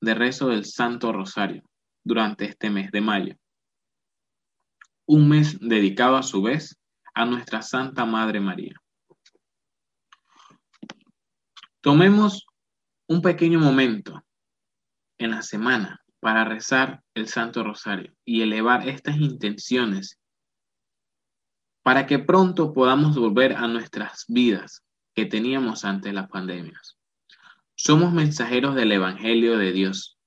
de 0.00 0.14
rezo 0.14 0.48
del 0.48 0.64
Santo 0.64 1.12
Rosario 1.12 1.62
durante 2.04 2.46
este 2.46 2.70
mes 2.70 2.90
de 2.90 3.00
mayo. 3.00 3.36
Un 5.12 5.28
mes 5.28 5.58
dedicado 5.58 6.16
a 6.16 6.22
su 6.22 6.40
vez 6.40 6.80
a 7.14 7.26
nuestra 7.26 7.62
Santa 7.62 8.04
Madre 8.04 8.38
María. 8.38 8.80
Tomemos 11.80 12.46
un 13.08 13.20
pequeño 13.20 13.58
momento 13.58 14.22
en 15.18 15.32
la 15.32 15.42
semana 15.42 16.00
para 16.20 16.44
rezar 16.44 17.02
el 17.14 17.26
Santo 17.26 17.64
Rosario 17.64 18.14
y 18.24 18.42
elevar 18.42 18.88
estas 18.88 19.16
intenciones 19.16 20.16
para 21.82 22.06
que 22.06 22.20
pronto 22.20 22.72
podamos 22.72 23.16
volver 23.16 23.56
a 23.56 23.66
nuestras 23.66 24.26
vidas 24.28 24.84
que 25.16 25.26
teníamos 25.26 25.84
ante 25.84 26.12
las 26.12 26.28
pandemias. 26.28 26.98
Somos 27.74 28.12
mensajeros 28.12 28.76
del 28.76 28.92
Evangelio 28.92 29.58
de 29.58 29.72
Dios. 29.72 30.20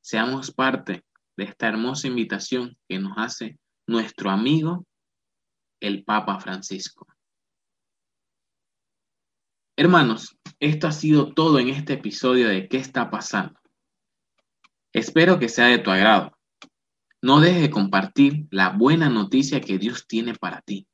Seamos 0.00 0.52
parte 0.52 1.04
de 1.36 1.44
esta 1.46 1.66
hermosa 1.66 2.06
invitación 2.06 2.78
que 2.88 3.00
nos 3.00 3.18
hace 3.18 3.58
nuestro 3.90 4.30
amigo, 4.30 4.86
el 5.80 6.04
Papa 6.04 6.38
Francisco. 6.38 7.08
Hermanos, 9.76 10.38
esto 10.60 10.86
ha 10.86 10.92
sido 10.92 11.34
todo 11.34 11.58
en 11.58 11.70
este 11.70 11.94
episodio 11.94 12.48
de 12.48 12.68
¿Qué 12.68 12.76
está 12.76 13.10
pasando? 13.10 13.58
Espero 14.92 15.40
que 15.40 15.48
sea 15.48 15.66
de 15.66 15.78
tu 15.78 15.90
agrado. 15.90 16.38
No 17.20 17.40
dejes 17.40 17.62
de 17.62 17.70
compartir 17.70 18.46
la 18.52 18.68
buena 18.70 19.08
noticia 19.08 19.60
que 19.60 19.78
Dios 19.78 20.06
tiene 20.06 20.34
para 20.34 20.60
ti. 20.60 20.86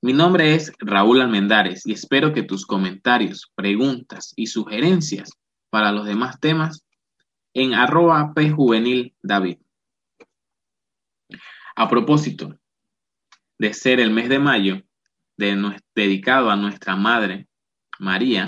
Mi 0.00 0.12
nombre 0.12 0.56
es 0.56 0.72
Raúl 0.80 1.20
Almendares 1.20 1.86
y 1.86 1.92
espero 1.92 2.32
que 2.32 2.42
tus 2.42 2.66
comentarios, 2.66 3.52
preguntas 3.54 4.32
y 4.34 4.48
sugerencias 4.48 5.30
para 5.70 5.92
los 5.92 6.06
demás 6.06 6.40
temas 6.40 6.84
en 7.54 7.74
arroba 7.74 8.32
pjuvenil 8.34 9.14
David. 9.22 9.61
A 11.74 11.88
propósito 11.88 12.58
de 13.58 13.74
ser 13.74 14.00
el 14.00 14.10
mes 14.10 14.28
de 14.28 14.38
mayo 14.38 14.82
dedicado 15.36 16.50
a 16.50 16.56
nuestra 16.56 16.96
Madre 16.96 17.48
María 17.98 18.44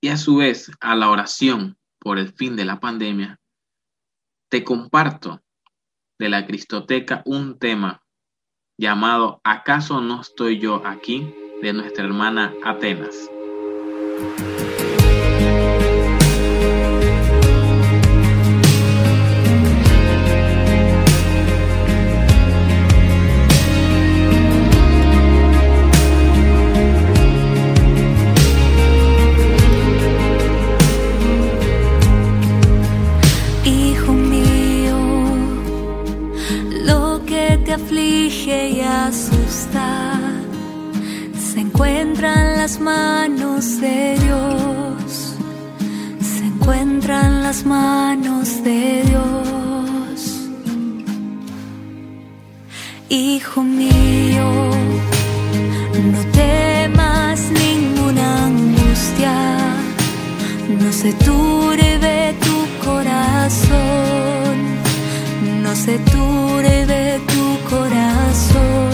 y 0.00 0.08
a 0.08 0.16
su 0.16 0.36
vez 0.36 0.70
a 0.80 0.94
la 0.94 1.10
oración 1.10 1.78
por 1.98 2.18
el 2.18 2.32
fin 2.32 2.56
de 2.56 2.64
la 2.64 2.80
pandemia, 2.80 3.40
te 4.48 4.64
comparto 4.64 5.42
de 6.18 6.28
la 6.28 6.46
Cristoteca 6.46 7.22
un 7.24 7.58
tema 7.58 8.04
llamado 8.78 9.40
¿Acaso 9.44 10.00
no 10.00 10.20
estoy 10.20 10.58
yo 10.58 10.86
aquí? 10.86 11.34
de 11.62 11.72
nuestra 11.72 12.04
hermana 12.04 12.52
Atenas. 12.64 13.30
Las 42.62 42.78
manos 42.78 43.80
de 43.80 44.16
Dios, 44.24 45.34
se 46.20 46.44
encuentran 46.46 47.42
las 47.42 47.66
manos 47.66 48.62
de 48.62 49.02
Dios. 49.10 50.18
Hijo 53.08 53.64
mío, 53.64 54.48
no 56.12 56.20
temas 56.42 57.40
ninguna 57.50 58.26
angustia, 58.46 59.36
no 60.80 60.92
se 60.92 61.12
turbe 61.14 62.36
tu 62.46 62.58
corazón, 62.86 64.56
no 65.64 65.74
se 65.74 65.98
turbe 66.14 67.20
tu 67.32 67.46
corazón. 67.68 68.91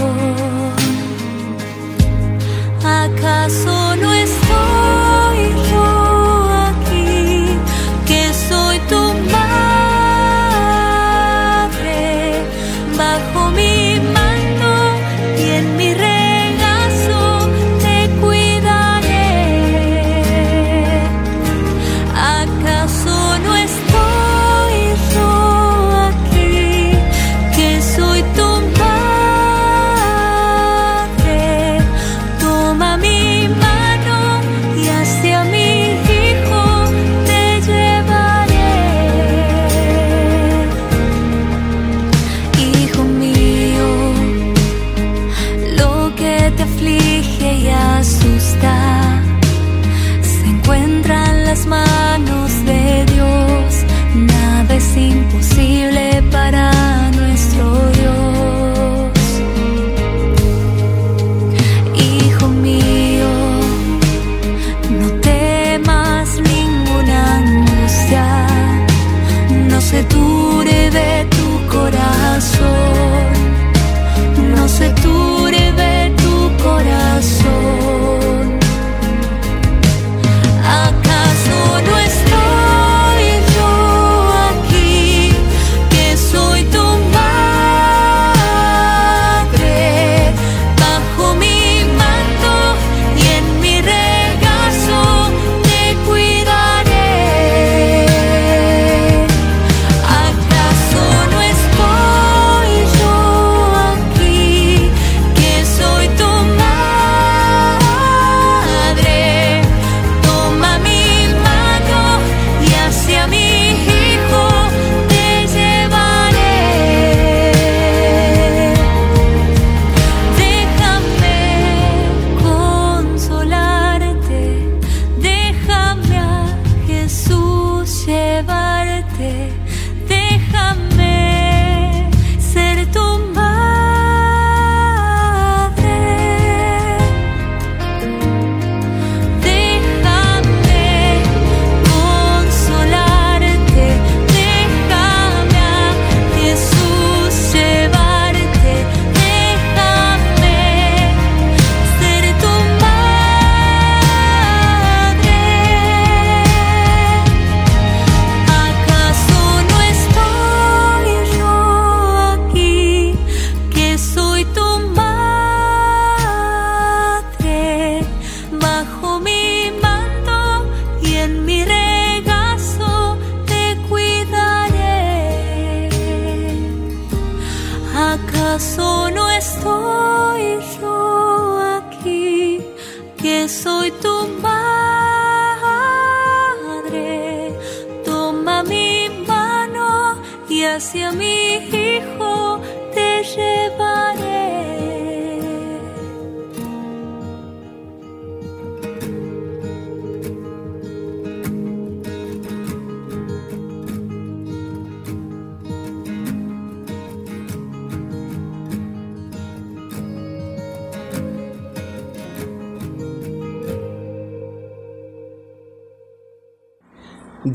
¿Acaso 3.49 3.78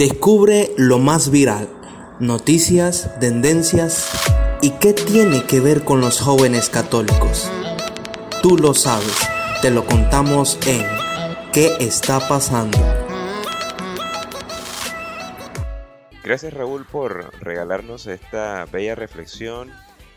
Descubre 0.03 0.73
lo 0.75 0.99
más 0.99 1.31
viral, 1.31 1.69
noticias, 2.19 3.17
tendencias 3.21 4.11
y 4.61 4.71
qué 4.71 4.91
tiene 4.91 5.45
que 5.45 5.61
ver 5.61 5.85
con 5.85 6.01
los 6.01 6.19
jóvenes 6.19 6.69
católicos. 6.69 7.49
Tú 8.41 8.57
lo 8.57 8.73
sabes, 8.73 9.17
te 9.61 9.71
lo 9.71 9.85
contamos 9.85 10.59
en 10.67 10.85
¿Qué 11.53 11.77
está 11.79 12.19
pasando? 12.27 12.77
Gracias 16.21 16.53
Raúl 16.53 16.85
por 16.85 17.33
regalarnos 17.41 18.05
esta 18.07 18.65
bella 18.65 18.95
reflexión 18.95 19.71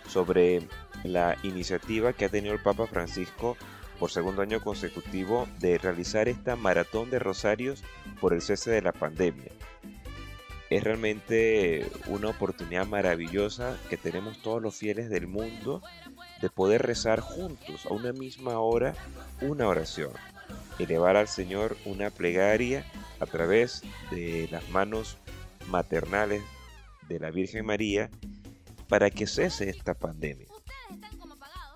sobre 0.09 0.67
la 1.05 1.37
iniciativa 1.45 2.13
que 2.13 2.25
ha 2.25 2.29
tenido 2.29 2.55
el 2.55 2.61
Papa 2.61 2.89
Francisco 2.89 3.57
por 4.01 4.11
segundo 4.11 4.43
año 4.43 4.61
consecutivo 4.61 5.47
de 5.61 5.79
realizar 5.79 6.29
esta 6.29 6.57
maratón 6.57 7.09
de 7.09 7.21
rosarios 7.21 7.85
por 8.21 8.33
el 8.35 8.43
cese 8.43 8.73
de 8.73 8.83
la 8.83 8.93
pandemia. 8.93 9.53
Es 10.69 10.83
realmente 10.83 11.87
una 12.07 12.29
oportunidad 12.29 12.87
maravillosa 12.87 13.79
que 13.89 13.97
tenemos 13.97 14.43
todos 14.43 14.61
los 14.61 14.75
fieles 14.75 15.09
del 15.09 15.29
mundo 15.29 15.81
de 16.41 16.51
poder 16.51 16.83
rezar 16.83 17.21
juntos 17.21 17.87
a 17.87 17.95
una 17.95 18.13
misma 18.13 18.59
hora 18.59 18.95
una 19.41 19.69
oración, 19.69 20.11
elevar 20.79 21.17
al 21.17 21.29
Señor 21.29 21.77
una 21.85 22.11
plegaria 22.11 22.85
a 23.21 23.27
través 23.27 23.83
de 24.11 24.49
las 24.51 24.69
manos 24.71 25.19
maternales 25.69 26.43
de 27.09 27.21
la 27.21 27.31
Virgen 27.31 27.65
María 27.65 28.11
para 28.89 29.11
que 29.11 29.27
cese 29.27 29.69
esta 29.69 29.95
pandemia. 29.95 30.49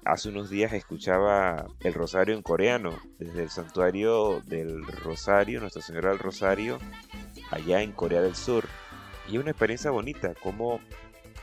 Hace 0.04 0.30
unos 0.30 0.48
días 0.48 0.72
escuchaba 0.72 1.66
el 1.80 1.94
rosario 1.94 2.34
en 2.34 2.42
coreano 2.42 2.98
desde 3.18 3.42
el 3.42 3.50
santuario 3.50 4.40
del 4.46 4.84
Rosario, 4.86 5.60
Nuestra 5.60 5.82
Señora 5.82 6.10
del 6.10 6.18
Rosario, 6.18 6.78
allá 7.50 7.82
en 7.82 7.92
Corea 7.92 8.20
del 8.20 8.34
Sur. 8.34 8.66
Y 9.28 9.38
una 9.38 9.50
experiencia 9.50 9.90
bonita, 9.90 10.34
como 10.34 10.80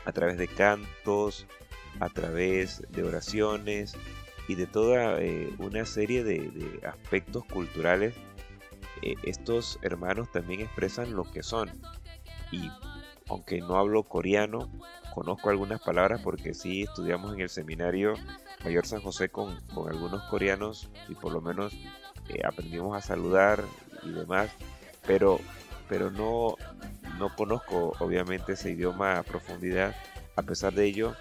a 0.04 0.12
través 0.12 0.38
de 0.38 0.48
cantos, 0.48 1.46
a 2.00 2.08
través 2.08 2.82
de 2.90 3.02
oraciones 3.02 3.96
y 4.46 4.54
de 4.54 4.66
toda 4.66 5.20
eh, 5.20 5.50
una 5.58 5.84
serie 5.84 6.24
de, 6.24 6.80
aspectos 6.86 7.44
culturales, 7.44 8.14
eh, 9.02 9.14
estos 9.22 9.78
hermanos 9.82 10.30
también 10.32 10.60
expresan 10.60 11.14
lo 11.14 11.24
que 11.24 11.42
son. 11.42 11.70
Y 12.50 12.70
aunque 13.28 13.60
no 13.60 13.76
hablo 13.76 14.04
coreano, 14.04 14.70
conozco 15.14 15.50
algunas 15.50 15.80
palabras 15.80 16.20
porque 16.22 16.54
sí 16.54 16.82
estudiamos 16.82 17.34
en 17.34 17.40
el 17.40 17.48
seminario 17.48 18.14
Mayor 18.64 18.86
San 18.86 19.02
José 19.02 19.28
con, 19.28 19.60
con 19.74 19.88
algunos 19.88 20.22
coreanos 20.24 20.90
y 21.08 21.14
por 21.14 21.32
lo 21.32 21.40
menos 21.40 21.74
eh, 22.28 22.40
aprendimos 22.44 22.96
a 22.96 23.00
saludar 23.00 23.64
y 24.02 24.10
demás, 24.10 24.50
pero, 25.06 25.40
pero 25.88 26.10
no, 26.10 26.56
no 27.18 27.34
conozco 27.34 27.94
obviamente 28.00 28.52
ese 28.52 28.70
idioma 28.70 29.18
a 29.18 29.22
profundidad. 29.22 29.94
A 30.36 30.42
pesar 30.42 30.72
de 30.72 30.84
ello, 30.84 31.16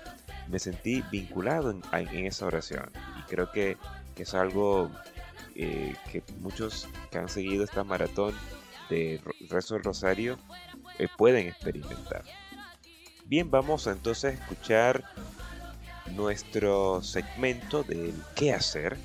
me 0.48 0.60
sentí 0.60 1.04
vinculado 1.12 1.72
en, 1.72 1.82
en 1.92 2.26
esa 2.26 2.46
oración 2.46 2.92
y 3.20 3.24
creo 3.24 3.52
que, 3.52 3.78
que 4.16 4.24
es 4.24 4.34
algo 4.34 4.92
eh, 5.56 5.96
que 6.12 6.24
muchos 6.40 6.88
que 7.10 7.18
han 7.18 7.30
seguido 7.30 7.64
esta 7.64 7.84
maratón 7.84 8.36
de 8.92 9.20
rezo 9.50 9.74
del 9.74 9.84
rosario 9.84 10.38
eh, 11.00 11.08
pueden 11.18 11.48
experimentar. 11.48 12.24
Bien, 13.26 13.50
vamos 13.50 13.88
entonces 13.88 14.26
a 14.26 14.42
escuchar 14.42 15.04
nuestro 16.16 17.02
segmento 17.02 17.84
del 17.84 18.14
qué 18.36 18.54
hacer, 18.54 18.98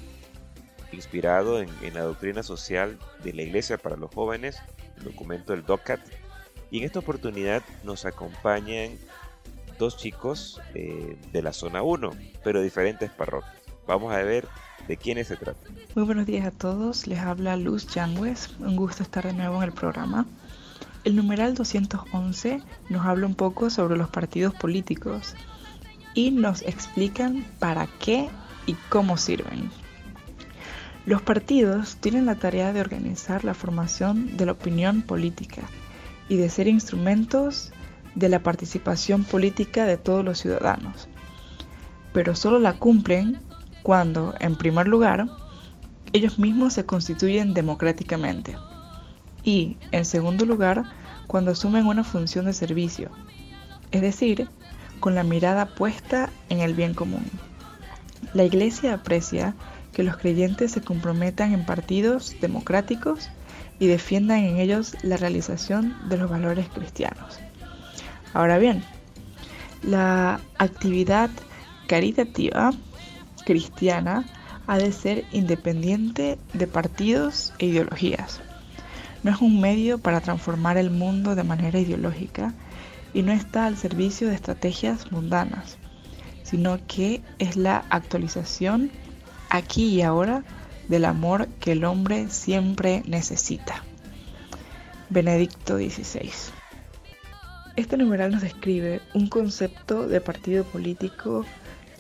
inspirado 0.93 1.61
en, 1.61 1.71
la 1.95 2.03
doctrina 2.03 2.43
social 2.43 2.99
de 3.25 3.33
la 3.33 3.43
Iglesia 3.43 3.79
para 3.79 3.97
los 3.97 4.15
Jóvenes, 4.15 4.59
documento 5.05 5.53
del 5.53 5.65
DOCAT. 5.65 6.01
Y 6.71 6.79
en 6.79 6.85
esta 6.85 7.01
oportunidad 7.01 7.63
nos 7.85 8.05
acompañan 8.07 8.99
dos 9.79 9.97
chicos 9.97 10.61
eh, 10.75 11.17
de 11.33 11.43
la 11.43 11.53
zona 11.53 11.83
1, 11.83 12.11
pero 12.43 12.63
diferentes 12.63 13.11
parroquias. 13.11 13.55
Vamos 13.87 14.13
a 14.13 14.23
ver 14.23 14.47
de 14.87 14.97
quiénes 14.97 15.29
se 15.29 15.37
trata. 15.37 15.61
Muy 15.95 16.05
buenos 16.05 16.27
días 16.27 16.47
a 16.47 16.51
todos, 16.51 17.07
les 17.07 17.19
habla 17.19 17.57
Luz 17.57 17.87
Yangues, 17.89 18.51
un 18.59 18.77
gusto 18.77 19.03
estar 19.03 19.25
de 19.25 19.33
nuevo 19.33 19.57
en 19.57 19.65
el 19.65 19.73
programa. 19.73 20.27
El 21.05 21.17
numeral 21.17 21.55
211 21.55 22.63
nos 22.89 23.07
habla 23.07 23.27
un 23.27 23.35
poco 23.35 23.71
sobre 23.71 23.97
los 23.97 24.09
partidos 24.09 24.55
políticos 24.55 25.35
y 26.15 26.31
nos 26.31 26.63
explican 26.63 27.45
para 27.59 27.89
qué 27.99 28.29
y 28.67 28.75
cómo 28.89 29.17
sirven. 29.17 29.71
Los 31.05 31.21
partidos 31.21 31.97
tienen 31.97 32.27
la 32.27 32.37
tarea 32.37 32.73
de 32.73 32.81
organizar 32.81 33.45
la 33.45 33.55
formación 33.55 34.37
de 34.37 34.47
la 34.47 34.53
opinión 34.53 35.03
política 35.03 35.63
y 36.29 36.37
de 36.37 36.49
ser 36.49 36.69
instrumentos 36.69 37.73
de 38.15 38.29
la 38.29 38.41
participación 38.41 39.25
política 39.25 39.85
de 39.85 39.97
todos 39.97 40.25
los 40.25 40.39
ciudadanos, 40.39 41.09
pero 42.13 42.37
solo 42.37 42.61
la 42.61 42.75
cumplen 42.75 43.41
cuando, 43.83 44.35
en 44.39 44.55
primer 44.55 44.87
lugar, 44.87 45.27
ellos 46.13 46.39
mismos 46.39 46.75
se 46.75 46.87
constituyen 46.87 47.53
democráticamente 47.53 48.57
y, 49.43 49.79
en 49.91 50.05
segundo 50.05 50.47
lugar, 50.47 50.85
cuando 51.27 51.51
asumen 51.51 51.87
una 51.87 52.05
función 52.05 52.45
de 52.45 52.53
servicio, 52.53 53.11
es 53.91 54.03
decir, 54.03 54.49
con 55.01 55.17
la 55.17 55.25
mirada 55.25 55.67
puesta 55.67 56.31
en 56.49 56.61
el 56.61 56.75
bien 56.75 56.95
común. 56.95 57.25
La 58.35 58.45
Iglesia 58.45 58.95
aprecia 58.95 59.57
que 59.93 60.03
los 60.03 60.17
creyentes 60.17 60.73
se 60.73 60.81
comprometan 60.81 61.53
en 61.53 61.65
partidos 61.65 62.37
democráticos 62.41 63.31
y 63.79 63.87
defiendan 63.87 64.39
en 64.39 64.59
ellos 64.59 64.97
la 65.03 65.17
realización 65.17 65.97
de 66.09 66.17
los 66.17 66.31
valores 66.31 66.69
cristianos. 66.69 67.41
Ahora 68.33 68.59
bien, 68.59 68.83
la 69.83 70.41
actividad 70.59 71.31
caritativa 71.87 72.73
cristiana 73.45 74.25
ha 74.67 74.79
de 74.79 74.93
ser 74.93 75.25
independiente 75.33 76.39
de 76.53 76.67
partidos 76.67 77.53
e 77.59 77.67
ideologías. 77.67 78.41
No 79.23 79.31
es 79.31 79.41
un 79.41 79.61
medio 79.61 79.99
para 79.99 80.21
transformar 80.21 80.77
el 80.77 80.91
mundo 80.91 81.35
de 81.35 81.45
manera 81.45 81.79
ideológica, 81.79 82.55
y 83.15 83.23
no 83.23 83.33
está 83.33 83.67
al 83.67 83.77
servicio 83.77 84.29
de 84.29 84.35
estrategias 84.35 85.13
mundanas, 85.13 85.77
sino 86.43 86.79
que 86.87 87.23
es 87.39 87.57
la 87.57 87.85
actualización 87.91 88.91
aquí 89.53 89.89
y 89.89 90.03
ahora 90.03 90.43
del 90.89 91.05
amor 91.05 91.47
que 91.61 91.73
el 91.73 91.85
hombre 91.85 92.29
siempre 92.31 93.03
necesita. 93.07 93.85
Benedicto 95.11 95.77
XVI. 95.77 96.31
Este 97.77 97.97
numeral 97.99 98.33
nos 98.33 98.41
describe 98.41 99.03
un 99.13 99.29
concepto 99.29 100.09
de 100.09 100.23
partido 100.23 100.65
político 100.65 101.45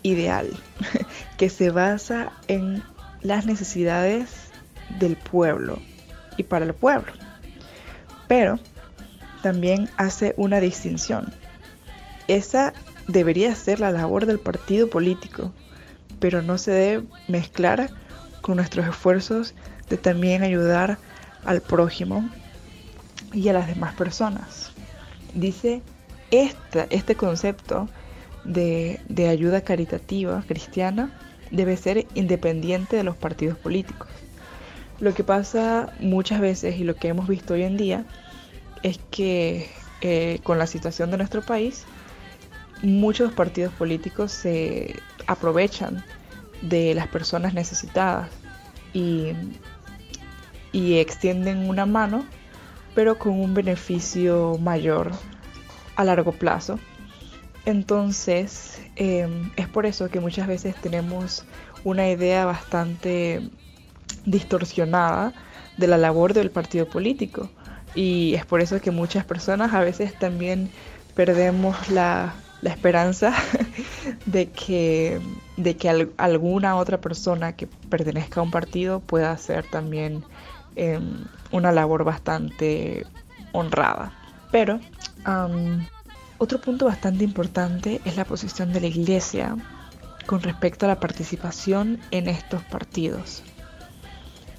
ideal 0.02 0.48
que 1.36 1.50
se 1.50 1.70
basa 1.70 2.32
en 2.48 2.82
las 3.20 3.44
necesidades 3.44 4.50
del 4.98 5.16
pueblo 5.16 5.78
y 6.38 6.44
para 6.44 6.64
el 6.64 6.74
pueblo. 6.74 7.12
Pero 8.28 8.58
también 9.42 9.90
hace 9.98 10.32
una 10.38 10.58
distinción. 10.58 11.32
Esa 12.28 12.72
debería 13.08 13.54
ser 13.54 13.80
la 13.80 13.90
labor 13.90 14.24
del 14.24 14.38
partido 14.38 14.88
político, 14.88 15.52
pero 16.22 16.40
no 16.40 16.56
se 16.56 16.70
debe 16.70 17.04
mezclar 17.26 17.90
con 18.42 18.54
nuestros 18.54 18.87
esfuerzos 18.87 19.54
de 19.90 19.96
también 19.96 20.44
ayudar 20.44 20.98
al 21.44 21.61
prójimo 21.61 22.30
y 23.32 23.48
a 23.48 23.52
las 23.52 23.66
demás 23.66 23.94
personas. 23.94 24.70
Dice, 25.35 25.82
este, 26.30 26.87
este 26.90 27.16
concepto 27.16 27.88
de, 28.44 29.00
de 29.08 29.28
ayuda 29.28 29.62
caritativa 29.62 30.44
cristiana 30.46 31.12
debe 31.50 31.76
ser 31.76 32.06
independiente 32.14 32.94
de 32.94 33.02
los 33.02 33.16
partidos 33.16 33.58
políticos. 33.58 34.08
Lo 35.00 35.14
que 35.14 35.24
pasa 35.24 35.92
muchas 35.98 36.40
veces 36.40 36.78
y 36.78 36.85
lo 36.85 36.94
que 36.94 37.08
hemos 37.08 37.26
visto 37.26 37.54
hoy 37.54 37.64
en 37.64 37.76
día 37.76 38.04
es 38.85 39.00
que 39.11 39.68
eh, 40.02 40.38
con 40.44 40.56
la 40.56 40.68
situación 40.68 41.11
de 41.11 41.16
nuestro 41.16 41.42
país, 41.42 41.85
muchos 42.80 43.32
partidos 43.32 43.72
políticos 43.74 44.30
se 44.30 44.94
aprovechan 45.26 46.04
de 46.62 46.94
las 46.94 47.08
personas 47.08 47.54
necesitadas 47.54 48.30
y, 48.92 49.32
y 50.72 50.98
extienden 50.98 51.68
una 51.68 51.87
mano, 51.87 52.24
pero 52.94 53.18
con 53.18 53.40
un 53.40 53.54
beneficio 53.54 54.58
mayor 54.58 55.12
a 55.96 56.04
largo 56.04 56.32
plazo. 56.32 56.78
Entonces, 57.64 58.80
em, 58.96 59.50
es 59.56 59.68
por 59.68 59.87
eso 59.87 60.08
que 60.08 60.20
muchas 60.20 60.46
veces 60.46 60.74
tenemos 60.76 61.44
una 61.85 62.08
idea 62.08 62.44
bastante 62.44 63.40
distorsionada 64.24 65.32
de 65.76 65.87
la 65.87 65.96
labor 65.96 66.35
del 66.35 66.50
partido 66.50 66.87
político. 66.87 67.50
Y 67.94 68.35
es 68.35 68.46
por 68.46 68.61
eso 68.61 68.80
que 68.80 68.90
muchas 68.90 69.24
personas 69.24 69.74
a 69.74 69.80
veces 69.80 70.18
también 70.18 70.70
perdemos 71.14 71.88
la, 71.88 72.35
esperanza 72.62 73.35
de 74.26 74.50
que, 74.50 75.20
de 75.56 75.76
que 75.76 76.10
alguna 76.16 76.76
otra 76.76 77.00
persona 77.00 77.54
que 77.54 77.66
pertenezca 77.66 78.40
a 78.40 78.42
un 78.42 78.50
partido 78.50 79.00
pueda 79.00 79.32
hacer 79.32 79.64
también 79.70 80.24
em, 80.76 81.24
una 81.50 81.72
labor 81.72 82.04
bastante 82.04 83.06
honrada. 83.52 84.12
Pero 84.50 84.80
otro 86.38 86.60
punto 86.60 86.86
bastante 86.86 87.24
importante 87.24 88.00
es 88.04 88.16
la 88.16 88.24
posición 88.24 88.72
de 88.72 88.80
la 88.80 88.88
Iglesia 88.88 89.56
con 90.26 90.40
respecto 90.40 90.86
a 90.86 90.88
la 90.88 91.00
participación 91.00 92.00
en 92.10 92.28
estos 92.28 92.62
partidos. 92.64 93.42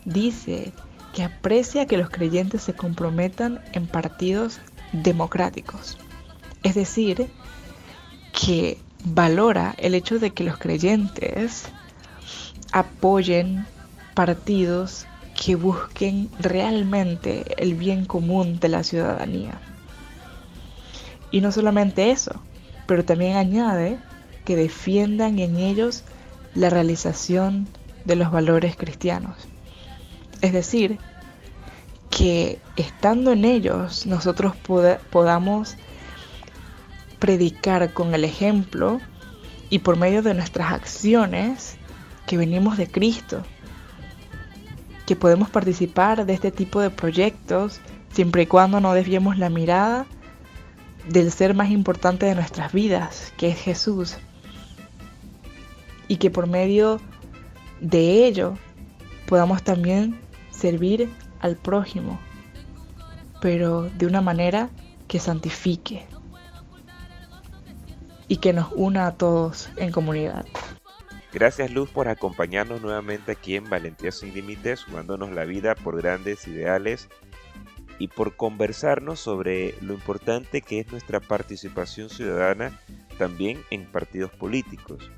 Dice 0.05 0.73
que 1.13 1.23
aprecia 1.23 1.85
que 1.85 1.97
los 1.97 2.09
creyentes 2.09 2.63
se 2.63 2.73
comprometan 2.73 3.61
en 3.73 3.87
partidos 3.87 4.59
democráticos. 4.91 5.97
Es 6.63 6.75
decir, 6.75 7.29
que 8.31 8.79
valora 9.03 9.75
el 9.77 9.95
hecho 9.95 10.19
de 10.19 10.31
que 10.31 10.43
los 10.43 10.57
creyentes 10.57 11.65
apoyen 12.71 13.65
partidos 14.13 15.05
que 15.33 15.55
busquen 15.55 16.29
realmente 16.39 17.43
el 17.57 17.73
bien 17.73 18.05
común 18.05 18.59
de 18.59 18.69
la 18.69 18.83
ciudadanía. 18.83 19.59
Y 21.31 21.41
no 21.41 21.51
solamente 21.51 22.11
eso, 22.11 22.41
pero 22.85 23.03
también 23.03 23.37
añade 23.37 23.99
que 24.45 24.55
defiendan 24.55 25.39
en 25.39 25.57
ellos 25.57 26.03
la 26.53 26.69
realización 26.69 27.67
de 28.05 28.15
los 28.15 28.31
valores 28.31 28.75
cristianos. 28.75 29.35
Es 30.41 30.53
decir, 30.53 30.99
que 32.09 32.59
estando 32.75 33.31
en 33.31 33.45
ellos 33.45 34.05
nosotros 34.05 34.53
podamos 35.09 35.77
predicar 37.23 37.93
con 37.93 38.13
el 38.13 38.25
ejemplo 38.25 38.99
y 39.69 39.79
por 39.79 39.95
medio 39.95 40.21
de 40.23 40.33
nuestras 40.33 40.73
acciones 40.73 41.77
que 42.27 42.35
venimos 42.35 42.75
de 42.75 42.85
Cristo, 42.85 43.43
que 45.05 45.15
podemos 45.15 45.49
participar 45.49 46.25
de 46.25 46.33
este 46.33 46.51
tipo 46.51 46.81
de 46.81 46.89
proyectos 46.89 47.79
siempre 48.11 48.41
y 48.41 48.45
cuando 48.45 48.81
no 48.81 48.93
desviemos 48.93 49.37
la 49.37 49.49
mirada 49.49 50.05
del 51.07 51.31
ser 51.31 51.53
más 51.53 51.69
importante 51.69 52.25
de 52.25 52.35
nuestras 52.35 52.73
vidas, 52.73 53.31
que 53.37 53.47
es 53.47 53.57
Jesús. 53.57 54.17
Y 56.09 56.17
que 56.17 56.29
por 56.29 56.47
medio 56.47 56.99
de 57.79 58.27
ello 58.27 58.57
podamos 59.27 59.63
también 59.63 60.19
servir 60.51 61.09
al 61.39 61.55
prójimo, 61.55 62.19
pero 63.39 63.83
de 63.83 64.07
una 64.07 64.19
manera 64.19 64.69
que 65.07 65.19
santifique 65.19 66.05
y 68.33 68.37
que 68.37 68.51
nos 68.51 68.71
una 68.71 69.05
a 69.05 69.15
todos 69.15 69.69
en 69.77 69.91
comunidad. 69.91 70.43
Gracias 71.31 71.69
Luz 71.69 71.91
por 71.91 72.07
acompañarnos 72.07 72.81
nuevamente 72.81 73.33
aquí 73.33 73.55
en 73.55 73.69
Valentía 73.69 74.11
sin 74.11 74.33
Límites, 74.33 74.85
jugándonos 74.85 75.29
la 75.29 75.45
vida 75.45 75.75
por 75.75 76.01
grandes 76.01 76.47
ideales 76.47 77.09
y 77.99 78.07
por 78.07 78.35
conversarnos 78.35 79.19
sobre 79.19 79.75
lo 79.81 79.93
importante 79.93 80.61
que 80.61 80.79
es 80.79 80.91
nuestra 80.91 81.19
participación 81.19 82.09
ciudadana 82.09 82.81
también 83.19 83.61
en 83.69 83.85
partidos 83.85 84.31
políticos 84.31 85.11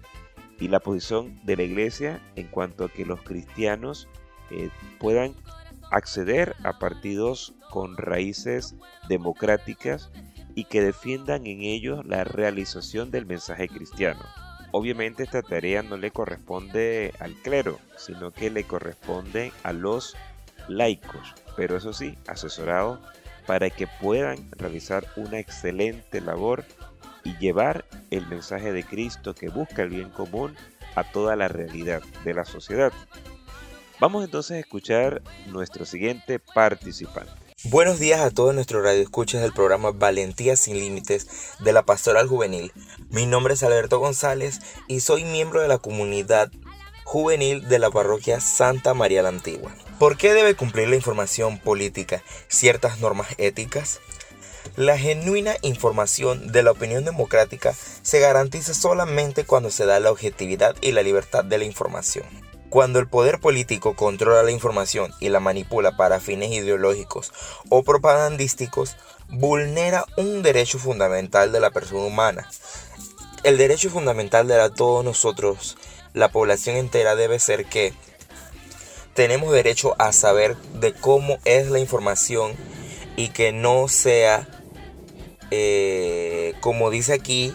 y 0.60 0.67
la 0.67 0.82
posición 0.82 1.39
de 1.45 1.56
la 1.56 1.63
iglesia 1.63 2.19
en 2.36 2.47
cuanto 2.47 2.84
a 2.84 2.89
que 2.89 3.06
los 3.06 3.21
cristianos 3.21 4.10
eh, 4.51 4.69
puedan 4.99 5.36
acceder 5.89 6.54
a 6.65 6.80
partidos 6.80 7.54
con 7.69 7.95
raíces 7.95 8.75
democráticas 9.08 10.12
y 10.56 10.63
que 10.63 10.82
defiendan 10.82 11.46
en 11.46 11.62
ellos 11.62 12.06
la 12.06 12.24
realización 12.24 13.12
del 13.12 13.26
mensaje 13.26 13.68
cristiano. 13.68 14.22
Obviamente 14.72 15.24
esta 15.24 15.41
tarea 15.41 15.84
no 15.84 15.98
le 15.98 16.12
corresponde 16.12 17.13
al 17.20 17.34
clero, 17.36 17.80
sino 17.98 18.32
que 18.32 18.50
le 18.50 18.63
corresponde 18.63 19.52
a 19.63 19.74
los 19.74 20.15
laicos, 20.68 21.34
pero 21.56 21.78
eso 21.78 21.94
sí, 21.94 22.18
asesorado 22.28 23.00
para 23.46 23.70
que 23.70 23.88
puedan 23.88 24.50
realizar 24.52 25.06
una 25.18 25.39
excelente 25.39 26.20
labor 26.20 26.65
y 27.24 27.38
llevar 27.38 27.86
el 28.12 28.26
mensaje 28.28 28.72
de 28.72 28.84
Cristo 28.84 29.36
que 29.36 29.50
busca 29.50 29.84
el 29.84 29.89
bien 29.89 30.10
común 30.10 30.56
a 30.96 31.04
toda 31.04 31.36
la 31.36 31.48
realidad 31.48 32.02
de 32.24 32.34
la 32.34 32.46
sociedad. 32.46 32.91
Vamos 34.00 34.26
entonces 34.26 34.58
a 34.58 34.60
escuchar 34.60 35.22
nuestro 35.48 35.86
siguiente 35.86 36.39
participante. 36.39 37.44
Buenos 37.69 37.97
días 37.97 38.21
a 38.21 38.30
todos 38.30 38.54
nuestros 38.54 38.84
radioescuchas 38.84 39.41
del 39.41 39.51
programa 39.51 39.89
Valentía 39.89 40.56
sin 40.56 40.78
Límites 40.78 41.28
de 41.60 41.73
la 41.73 41.82
Pastoral 41.82 42.28
Juvenil. 42.28 42.71
Mi 43.10 43.25
nombre 43.25 43.56
es 43.56 43.63
Alberto 43.63 43.97
González 43.97 44.60
y 44.88 44.99
soy 44.99 45.23
miembro 45.23 45.62
de 45.62 45.67
la 45.67 45.80
comunidad 45.80 46.51
juvenil 47.06 47.67
de 47.67 47.80
la 47.80 47.89
parroquia 47.89 48.39
Santa 48.39 48.93
María 48.93 49.23
la 49.23 49.30
Antigua. 49.30 49.75
¿Por 49.97 50.15
qué 50.15 50.34
debe 50.34 50.54
cumplir 50.54 50.89
la 50.89 50.95
información 50.95 51.58
política 51.58 52.21
ciertas 52.49 52.99
normas 52.99 53.30
éticas? 53.39 53.99
La 54.75 54.95
genuina 54.95 55.56
información 55.63 56.51
de 56.51 56.62
la 56.62 56.69
opinión 56.69 57.04
democrática 57.04 57.73
se 58.04 58.19
garantiza 58.19 58.75
solamente 58.75 59.43
cuando 59.43 59.71
se 59.71 59.88
da 59.88 59.99
la 59.99 60.12
objetividad 60.12 60.75
y 60.82 60.91
la 60.91 61.01
libertad 61.01 61.43
de 61.43 61.58
la 61.58 61.65
información. 61.65 62.45
Cuando 62.70 62.99
el 62.99 63.07
poder 63.07 63.39
político 63.39 63.95
controla 63.95 64.43
la 64.43 64.51
información 64.51 65.13
y 65.20 65.30
la 65.30 65.39
manipula 65.39 65.95
para 65.95 66.20
fines 66.20 66.51
ideológicos 66.51 67.32
o 67.70 67.84
propagandísticos, 67.84 68.97
vulnera 69.30 70.05
un 70.18 70.41
derecho 70.43 70.80
fundamental 70.80 71.51
de 71.51 71.59
la 71.59 71.72
persona 71.72 72.01
humana. 72.01 72.49
El 73.43 73.57
derecho 73.57 73.89
fundamental 73.89 74.47
de 74.47 74.70
todos 74.72 75.05
nosotros, 75.05 75.78
la 76.13 76.30
población 76.30 76.76
entera, 76.76 77.16
debe 77.16 77.39
ser 77.39 77.66
que 77.66 77.93
tenemos 79.13 79.53
derecho 79.53 79.95
a 79.97 80.11
saber 80.11 80.57
de 80.74 80.93
cómo 80.93 81.38
es 81.45 81.70
la 81.70 81.80
información 81.80 82.53
y 83.16 83.30
que 83.30 83.51
no 83.51 83.88
sea, 83.88 84.47
eh, 85.51 86.53
como 86.59 86.89
dice 86.89 87.13
aquí, 87.13 87.53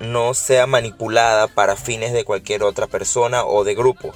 no 0.00 0.34
sea 0.34 0.66
manipulada 0.66 1.48
para 1.48 1.76
fines 1.76 2.12
de 2.12 2.24
cualquier 2.24 2.62
otra 2.62 2.86
persona 2.86 3.44
o 3.44 3.64
de 3.64 3.74
grupo, 3.74 4.12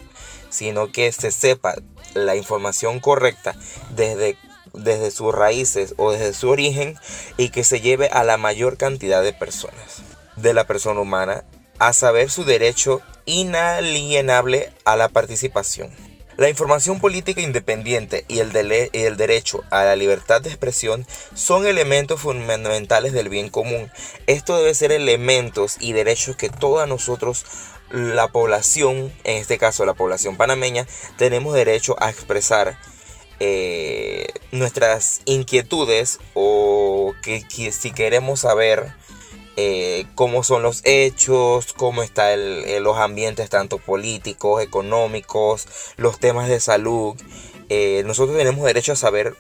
sino 0.48 0.92
que 0.92 1.10
se 1.12 1.30
sepa 1.30 1.74
la 2.14 2.36
información 2.36 3.00
correcta 3.00 3.54
desde, 3.90 4.36
desde 4.72 5.10
sus 5.10 5.34
raíces 5.34 5.94
o 5.96 6.12
desde 6.12 6.34
su 6.34 6.48
origen 6.48 6.96
y 7.36 7.50
que 7.50 7.64
se 7.64 7.80
lleve 7.80 8.08
a 8.08 8.24
la 8.24 8.36
mayor 8.36 8.76
cantidad 8.76 9.22
de 9.22 9.32
personas, 9.32 10.02
de 10.36 10.54
la 10.54 10.66
persona 10.66 11.00
humana, 11.00 11.44
a 11.78 11.92
saber 11.92 12.30
su 12.30 12.44
derecho 12.44 13.00
inalienable 13.24 14.72
a 14.84 14.96
la 14.96 15.08
participación. 15.08 16.09
La 16.40 16.48
información 16.48 17.00
política 17.00 17.42
independiente 17.42 18.24
y 18.26 18.38
el, 18.38 18.50
derecho 18.50 19.62
a 19.68 19.84
la 19.84 19.94
libertad 19.94 20.40
de 20.40 20.48
expresión 20.48 21.06
son 21.34 21.66
elementos 21.66 22.22
fundamentales 22.22 23.12
del 23.12 23.28
bien 23.28 23.50
común. 23.50 23.90
Esto 24.26 24.56
debe 24.56 24.74
ser 24.74 24.90
elementos 24.90 25.76
y 25.80 25.92
derechos 25.92 26.36
que 26.36 26.48
todos 26.48 26.88
nosotros, 26.88 27.44
la 27.90 28.28
población, 28.28 29.12
en 29.24 29.36
este 29.36 29.58
caso 29.58 29.84
la 29.84 29.92
población 29.92 30.38
panameña, 30.38 30.86
tenemos 31.18 31.52
derecho 31.52 31.94
a 32.02 32.08
expresar 32.08 32.78
eh, 33.38 34.28
nuestras 34.50 35.20
inquietudes 35.26 36.20
o 36.32 37.12
que 37.22 37.44
si 37.70 37.92
queremos 37.92 38.40
saber 38.40 38.94
eh, 39.62 40.06
cómo 40.14 40.42
son 40.42 40.62
los 40.62 40.80
hechos, 40.86 41.74
cómo 41.74 42.02
están 42.02 42.38
eh, 42.38 42.80
los 42.80 42.96
ambientes 42.96 43.50
tanto 43.50 43.76
políticos, 43.76 44.62
económicos, 44.62 45.68
los 45.98 46.18
temas 46.18 46.48
de 46.48 46.60
salud. 46.60 47.14
Eh, 47.68 48.02
nosotros 48.06 48.38
tenemos 48.38 48.64
derecho 48.64 48.92
a 48.92 48.96
saber 48.96 49.36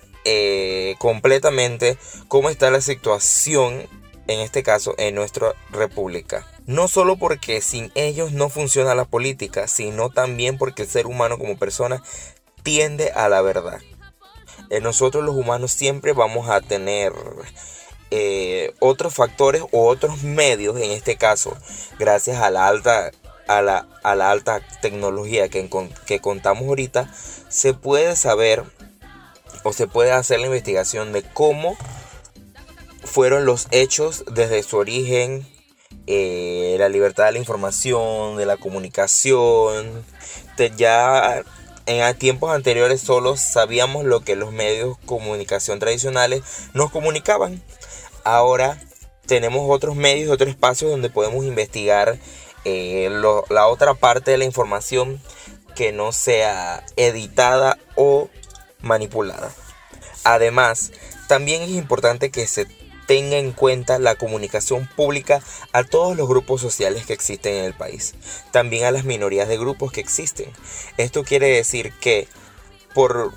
completamente 0.98 1.96
cómo 2.28 2.50
está 2.50 2.70
la 2.70 2.82
situación, 2.82 3.88
en 4.26 4.40
este 4.40 4.62
caso, 4.62 4.94
en 4.98 5.14
nuestra 5.14 5.54
república. 5.70 6.46
No 6.66 6.86
solo 6.86 7.16
porque 7.16 7.62
sin 7.62 7.90
ellos 7.94 8.32
no 8.32 8.50
funciona 8.50 8.94
la 8.94 9.06
política, 9.06 9.68
sino 9.68 10.10
también 10.10 10.58
porque 10.58 10.82
el 10.82 10.88
ser 10.88 11.06
humano 11.06 11.38
como 11.38 11.58
persona 11.58 12.02
tiende 12.62 13.10
a 13.12 13.30
la 13.30 13.40
verdad. 13.40 13.80
nosotros 14.82 15.24
los 15.24 15.34
humanos 15.34 15.72
siempre 15.72 16.12
vamos 16.12 16.50
a 16.50 16.60
tener 16.60 17.14
eh, 18.10 18.74
otros 18.80 19.14
factores 19.14 19.62
o 19.72 19.86
otros 19.86 20.22
medios, 20.22 20.76
en 20.78 20.90
este 20.90 21.16
caso, 21.16 21.56
gracias 21.98 22.38
a 22.38 22.50
la 22.50 22.66
alta 22.66 23.10
a 23.46 23.62
la, 23.62 23.88
a 24.04 24.14
la 24.14 24.30
alta 24.30 24.60
tecnología 24.80 25.48
que, 25.48 25.68
que 26.06 26.20
contamos 26.20 26.68
ahorita, 26.68 27.12
se 27.48 27.74
puede 27.74 28.14
saber 28.14 28.62
o 29.64 29.72
se 29.72 29.88
puede 29.88 30.12
hacer 30.12 30.38
la 30.38 30.46
investigación 30.46 31.12
de 31.12 31.22
cómo 31.22 31.76
fueron 33.02 33.44
los 33.44 33.66
hechos 33.72 34.24
desde 34.30 34.62
su 34.62 34.76
origen, 34.76 35.46
eh, 36.06 36.76
la 36.78 36.88
libertad 36.88 37.26
de 37.26 37.32
la 37.32 37.38
información, 37.38 38.36
de 38.36 38.46
la 38.46 38.56
comunicación. 38.56 40.04
ya 40.76 41.42
en 41.86 42.18
tiempos 42.18 42.54
anteriores 42.54 43.00
solo 43.00 43.36
sabíamos 43.36 44.04
lo 44.04 44.20
que 44.20 44.36
los 44.36 44.52
medios 44.52 44.96
de 44.96 45.06
comunicación 45.06 45.80
tradicionales 45.80 46.42
nos 46.72 46.90
comunicaban. 46.90 47.62
Ahora 48.24 48.80
tenemos 49.26 49.62
otros 49.68 49.96
medios, 49.96 50.30
otros 50.30 50.50
espacios 50.50 50.90
donde 50.90 51.10
podemos 51.10 51.44
investigar 51.44 52.18
eh, 52.64 53.08
la 53.48 53.66
otra 53.66 53.94
parte 53.94 54.32
de 54.32 54.38
la 54.38 54.44
información 54.44 55.20
que 55.74 55.92
no 55.92 56.12
sea 56.12 56.84
editada 56.96 57.78
o 57.94 58.28
manipulada. 58.80 59.52
Además, 60.24 60.92
también 61.28 61.62
es 61.62 61.70
importante 61.70 62.30
que 62.30 62.46
se 62.46 62.66
tenga 63.06 63.38
en 63.38 63.52
cuenta 63.52 63.98
la 63.98 64.14
comunicación 64.14 64.88
pública 64.94 65.42
a 65.72 65.82
todos 65.82 66.16
los 66.16 66.28
grupos 66.28 66.60
sociales 66.60 67.06
que 67.06 67.12
existen 67.12 67.54
en 67.54 67.64
el 67.64 67.74
país, 67.74 68.14
también 68.52 68.84
a 68.84 68.92
las 68.92 69.04
minorías 69.04 69.48
de 69.48 69.58
grupos 69.58 69.90
que 69.90 70.00
existen. 70.00 70.52
Esto 70.96 71.24
quiere 71.24 71.48
decir 71.48 71.92
que 72.00 72.28
por 72.94 73.32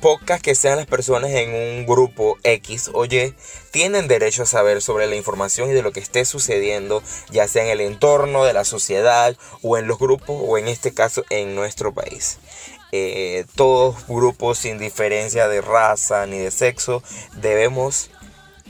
pocas 0.00 0.40
que 0.40 0.54
sean 0.54 0.76
las 0.76 0.86
personas 0.86 1.30
en 1.30 1.54
un 1.54 1.86
grupo 1.86 2.38
X 2.42 2.90
o 2.92 3.04
Y, 3.04 3.34
tienen 3.70 4.08
derecho 4.08 4.42
a 4.42 4.46
saber 4.46 4.82
sobre 4.82 5.06
la 5.06 5.16
información 5.16 5.70
y 5.70 5.72
de 5.72 5.82
lo 5.82 5.92
que 5.92 6.00
esté 6.00 6.24
sucediendo, 6.24 7.02
ya 7.30 7.48
sea 7.48 7.64
en 7.64 7.70
el 7.70 7.80
entorno 7.80 8.44
de 8.44 8.52
la 8.52 8.64
sociedad 8.64 9.36
o 9.62 9.76
en 9.76 9.86
los 9.86 9.98
grupos 9.98 10.36
o 10.40 10.58
en 10.58 10.68
este 10.68 10.92
caso 10.92 11.24
en 11.30 11.54
nuestro 11.54 11.92
país. 11.92 12.38
Eh, 12.90 13.44
todos 13.54 14.06
grupos 14.06 14.58
sin 14.58 14.78
diferencia 14.78 15.46
de 15.46 15.60
raza 15.60 16.26
ni 16.26 16.38
de 16.38 16.50
sexo 16.50 17.02
debemos 17.36 18.10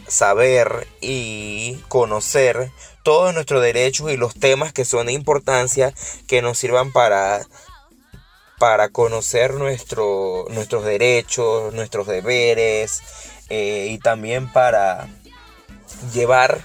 saber 0.09 0.89
y 1.01 1.75
conocer 1.89 2.73
todos 3.05 3.33
nuestros 3.33 3.63
derechos 3.63 4.11
y 4.11 4.17
los 4.17 4.35
temas 4.35 4.73
que 4.73 4.85
son 4.85 5.07
de 5.07 5.13
importancia 5.13 5.95
que 6.27 6.43
nos 6.43 6.59
sirvan 6.59 6.93
para 6.93 7.47
para 8.59 8.89
conocer 8.91 9.55
nuestro, 9.55 10.47
nuestros 10.51 10.85
derechos, 10.85 11.73
nuestros 11.75 12.07
deberes 12.07 13.03
eh, 13.49 13.89
y 13.91 13.99
también 13.99 14.53
para 14.53 15.09
llevar 16.13 16.61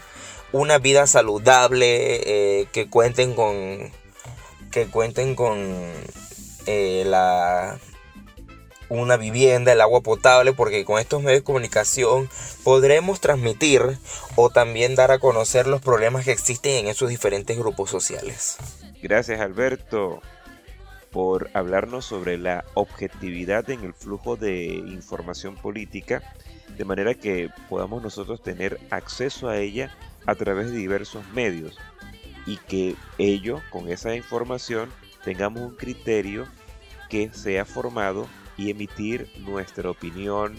una 0.51 0.77
vida 0.77 1.07
saludable 1.07 2.21
eh, 2.61 2.67
que 2.71 2.89
cuenten 2.89 3.33
con 3.33 3.91
que 4.71 4.87
cuenten 4.87 5.35
con 5.35 5.91
eh, 6.65 7.03
la 7.05 7.77
una 8.89 9.17
vivienda, 9.17 9.71
el 9.71 9.81
agua 9.81 10.01
potable, 10.01 10.53
porque 10.53 10.85
con 10.85 10.99
estos 10.99 11.21
medios 11.21 11.39
de 11.39 11.43
comunicación 11.43 12.29
podremos 12.63 13.19
transmitir 13.19 13.97
o 14.35 14.49
también 14.49 14.95
dar 14.95 15.11
a 15.11 15.19
conocer 15.19 15.65
los 15.67 15.81
problemas 15.81 16.25
que 16.25 16.31
existen 16.31 16.73
en 16.73 16.87
esos 16.87 17.09
diferentes 17.09 17.57
grupos 17.57 17.89
sociales. 17.89 18.57
Gracias 19.01 19.39
Alberto 19.41 20.21
por 21.13 21.51
hablarnos 21.53 22.05
sobre 22.05 22.37
la 22.37 22.65
objetividad 22.73 23.69
en 23.69 23.83
el 23.83 23.93
flujo 23.93 24.35
de 24.35 24.65
información 24.65 25.55
política, 25.55 26.23
de 26.75 26.85
manera 26.85 27.13
que 27.13 27.51
podamos 27.69 28.01
nosotros 28.01 28.41
tener 28.41 28.79
acceso 28.89 29.47
a 29.47 29.57
ella 29.57 29.95
a 30.25 30.33
través 30.33 30.71
de 30.71 30.77
diversos 30.77 31.23
medios 31.33 31.77
y 32.47 32.57
que 32.57 32.95
ello, 33.19 33.61
con 33.69 33.89
esa 33.89 34.15
información, 34.15 34.89
tengamos 35.23 35.61
un 35.61 35.75
criterio 35.75 36.47
que 37.09 37.31
sea 37.31 37.63
formado 37.63 38.27
y 38.57 38.71
emitir 38.71 39.29
nuestra 39.39 39.91
opinión 39.91 40.55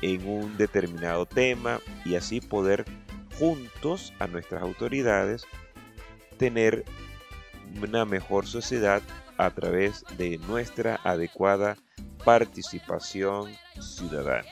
en 0.00 0.26
un 0.26 0.56
determinado 0.56 1.26
tema 1.26 1.80
y 2.04 2.14
así 2.14 2.40
poder 2.40 2.86
juntos 3.38 4.14
a 4.18 4.26
nuestras 4.26 4.62
autoridades 4.62 5.44
tener 6.38 6.84
una 7.82 8.06
mejor 8.06 8.46
sociedad 8.46 9.02
a 9.38 9.50
través 9.50 10.04
de 10.16 10.38
nuestra 10.38 11.00
adecuada 11.04 11.76
participación 12.24 13.52
ciudadana. 13.80 14.48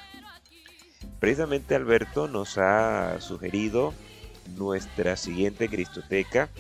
Precisamente 1.21 1.75
Alberto 1.75 2.29
nos 2.29 2.59
ha 2.59 3.21
sugerido 3.21 3.95
nuestra 4.57 5.17
siguiente 5.17 5.69
Cristoteca. 5.69 6.51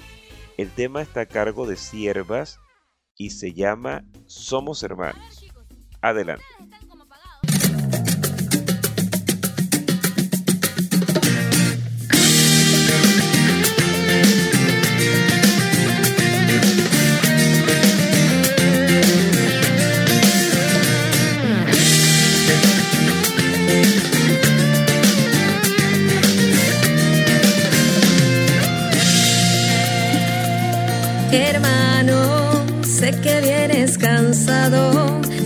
El 0.56 0.70
tema 0.70 1.02
está 1.02 1.22
a 1.22 1.26
cargo 1.26 1.66
de 1.66 1.76
Siervas 1.76 2.58
y 3.16 3.30
se 3.30 3.52
llama 3.52 4.04
Somos 4.26 4.82
Hermanos. 4.82 5.44
Adelante. 6.00 6.44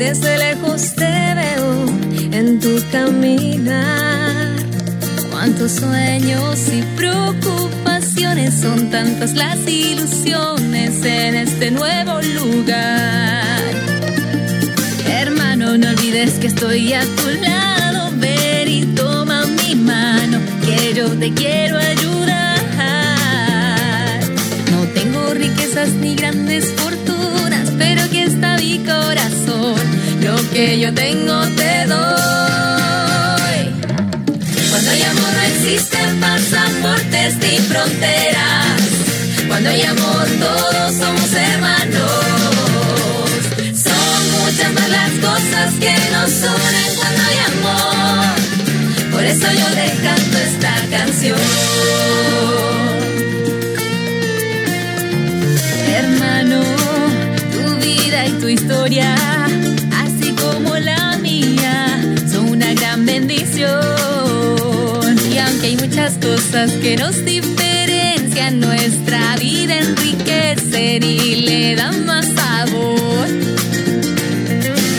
Desde 0.08 0.38
lejos 0.38 0.94
te 0.94 1.34
veo 1.34 1.84
en 2.32 2.58
tu 2.60 2.82
caminar. 2.90 4.56
Cuántos 5.30 5.72
sueños 5.72 6.58
y 6.72 6.82
preocupaciones 6.96 8.54
son 8.54 8.90
tantas 8.90 9.34
las 9.34 9.58
ilusiones 9.68 11.04
en 11.04 11.34
este 11.34 11.70
nuevo 11.70 12.20
lugar. 12.40 13.60
Hermano, 15.06 15.76
no 15.76 15.90
olvides 15.90 16.38
que 16.40 16.46
estoy 16.46 16.94
a 16.94 17.02
tu 17.02 17.28
lado. 17.42 18.10
Ven 18.16 18.68
y 18.68 18.86
toma 18.86 19.44
mi 19.44 19.74
mano, 19.74 20.38
que 20.64 20.94
yo 20.94 21.06
te 21.18 21.34
quiero 21.34 21.76
ayudar. 21.76 22.56
No 24.72 24.84
tengo 24.94 25.34
riquezas 25.34 25.90
ni 25.90 26.14
grandes 26.14 26.72
fortunas, 26.72 26.97
que 30.58 30.80
yo 30.80 30.92
tengo 30.92 31.40
te 31.60 31.86
doy. 31.86 33.60
Cuando 34.70 34.90
hay 34.90 35.02
amor 35.02 35.32
no 35.36 35.42
existen 35.52 36.20
pasaportes 36.20 37.36
ni 37.36 37.58
fronteras. 37.70 38.80
Cuando 39.46 39.70
hay 39.70 39.82
amor 39.82 40.26
todos 40.46 40.94
somos 40.96 41.32
hermanos. 41.32 42.10
Son 43.86 44.20
muchas 44.36 44.72
más 44.74 44.88
las 44.98 45.12
cosas 45.28 45.74
que 45.78 45.94
nos 46.14 46.32
unen 46.56 46.90
cuando 46.98 47.20
hay 47.28 47.38
amor. 47.52 48.34
Por 49.12 49.24
eso 49.24 49.46
yo 49.60 49.68
le 49.78 49.86
canto 50.06 50.38
esta 50.38 50.74
canción. 50.90 51.38
Hermano, 55.98 56.60
tu 57.52 57.76
vida 57.76 58.26
y 58.26 58.32
tu 58.40 58.48
historia 58.48 59.37
Y 63.58 65.38
aunque 65.38 65.66
hay 65.66 65.76
muchas 65.76 66.12
cosas 66.18 66.70
que 66.74 66.96
nos 66.96 67.24
diferencian, 67.24 68.60
nuestra 68.60 69.34
vida 69.36 69.78
enriquecen 69.78 71.02
y 71.02 71.36
le 71.42 71.74
dan 71.74 72.06
más 72.06 72.24
sabor. 72.26 73.26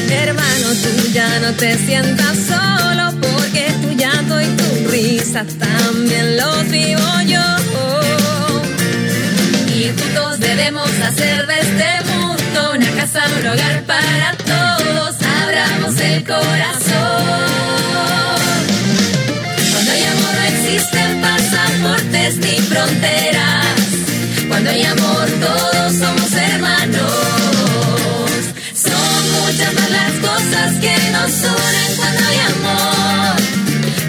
Hermano, 0.09 0.67
tú 0.83 1.11
ya 1.13 1.39
no 1.39 1.53
te 1.53 1.77
sientas 1.77 2.37
solo 2.37 3.11
porque 3.21 3.73
tu 3.81 3.91
llanto 3.91 4.41
y 4.41 4.47
tu 4.47 4.89
risa 4.89 5.45
también 5.57 6.35
los 6.35 6.69
vivo 6.69 7.21
yo. 7.27 7.45
Y 9.73 9.87
juntos 9.87 10.39
debemos 10.41 10.89
hacer 11.07 11.47
de 11.47 11.59
este 11.61 12.11
mundo 12.11 12.73
una 12.75 12.91
casa, 12.91 13.21
un 13.39 13.47
hogar 13.47 13.83
para 13.83 14.35
todos. 14.45 15.15
Abramos 15.43 15.97
el 16.01 16.25
corazón 16.25 17.78
existen 20.79 21.21
pasaportes 21.21 22.37
ni 22.37 22.57
fronteras. 22.59 23.65
Cuando 24.47 24.69
hay 24.69 24.83
amor 24.83 25.27
todos 25.39 25.93
somos 25.93 26.31
hermanos. 26.33 27.11
Son 28.73 29.31
muchas 29.41 29.73
más 29.73 29.89
las 29.91 30.13
cosas 30.29 30.73
que 30.79 30.95
nos 31.11 31.31
unen 31.31 31.95
cuando 31.97 32.21
hay 32.29 32.39
amor. 32.53 33.35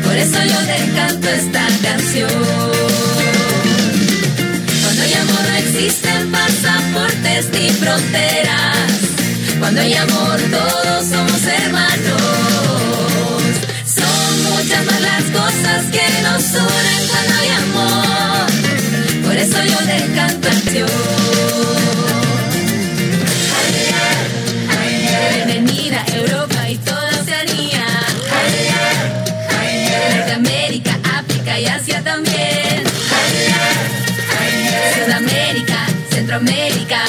Por 0.04 0.16
eso 0.16 0.38
yo 0.44 0.58
te 0.70 0.92
canto 0.94 1.28
esta 1.28 1.66
canción. 1.82 2.30
Cuando 4.82 5.02
hay 5.02 5.14
amor 5.14 5.42
no 5.48 5.56
existen 5.56 6.30
pasaportes 6.30 7.50
ni 7.52 7.68
fronteras. 7.70 8.76
Cuando 9.58 9.80
hay 9.80 9.94
amor, 9.94 10.40
todos 10.50 11.08
somos 11.08 11.44
hermanos. 11.44 12.19
Más 14.70 15.00
las 15.00 15.24
cosas 15.24 15.86
que 15.90 16.22
nos 16.22 16.44
unen 16.54 17.08
cuando 17.08 17.34
hay 17.40 17.48
amor. 17.48 18.46
Por 19.24 19.36
eso 19.36 19.58
yo 19.64 19.80
le 19.80 20.14
canto 20.14 20.48
canción. 20.48 20.88
Bienvenida 25.34 26.04
Europa 26.14 26.68
y 26.70 26.76
toda 26.76 27.10
Oceanía. 27.20 27.84
Norteamérica, 30.16 30.98
África 31.18 31.58
y 31.58 31.66
Asia 31.66 32.02
también. 32.02 32.84
Sudamérica, 34.94 35.86
Centroamérica. 36.10 37.00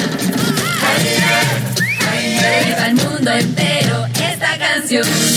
Lleva 2.66 2.86
al 2.86 2.96
mundo 2.96 3.32
entero 3.32 4.08
esta 4.16 4.58
canción. 4.58 5.31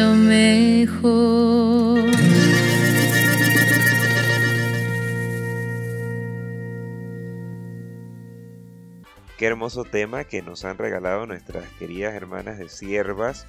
Mejor. 0.00 1.52
Qué 9.36 9.46
hermoso 9.46 9.84
tema 9.84 10.24
que 10.24 10.42
nos 10.42 10.64
han 10.64 10.78
regalado 10.78 11.26
nuestras 11.26 11.68
queridas 11.72 12.14
hermanas 12.14 12.58
de 12.58 12.68
Siervas. 12.68 13.46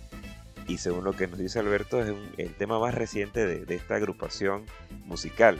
Y 0.68 0.78
según 0.78 1.04
lo 1.04 1.14
que 1.14 1.28
nos 1.28 1.38
dice 1.38 1.60
Alberto, 1.60 2.02
es 2.02 2.14
el 2.38 2.54
tema 2.56 2.80
más 2.80 2.96
reciente 2.96 3.46
de, 3.46 3.76
esta 3.76 3.96
agrupación 3.96 4.66
musical. 5.06 5.60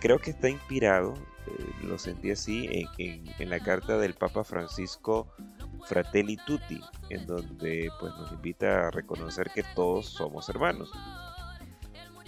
Creo 0.00 0.18
que 0.18 0.30
está 0.30 0.48
inspirado, 0.48 1.14
eh, 1.46 1.64
lo 1.84 1.98
sentí 1.98 2.30
así, 2.30 2.88
en- 2.98 3.24
en 3.38 3.50
la 3.50 3.60
carta 3.60 3.98
del 3.98 4.14
Papa 4.14 4.42
Francisco 4.42 5.28
Fratelli 5.86 6.36
Tutti, 6.36 6.80
en 7.08 7.26
donde 7.26 7.90
pues, 7.98 8.14
nos 8.16 8.32
invita 8.32 8.88
a 8.88 8.90
reconocer 8.90 9.50
que 9.54 9.62
todos 9.62 10.06
somos 10.06 10.48
hermanos. 10.48 10.90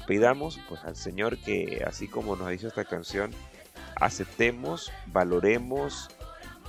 Pidamos 0.06 0.60
pues, 0.68 0.82
al 0.84 0.96
Señor 0.96 1.38
que, 1.38 1.84
así 1.86 2.08
como 2.08 2.36
nos 2.36 2.48
dice 2.50 2.68
esta 2.68 2.84
canción, 2.84 3.30
aceptemos, 3.96 4.92
valoremos 5.06 6.10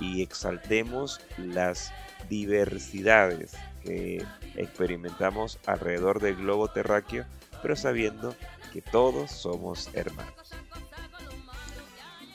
y 0.00 0.22
exaltemos 0.22 1.20
las 1.38 1.92
diversidades 2.28 3.56
que 3.82 4.24
experimentamos 4.56 5.58
alrededor 5.66 6.20
del 6.20 6.36
globo 6.36 6.68
terráqueo, 6.68 7.26
pero 7.62 7.76
sabiendo 7.76 8.34
que 8.72 8.82
todos 8.82 9.30
somos 9.30 9.90
hermanos. 9.94 10.52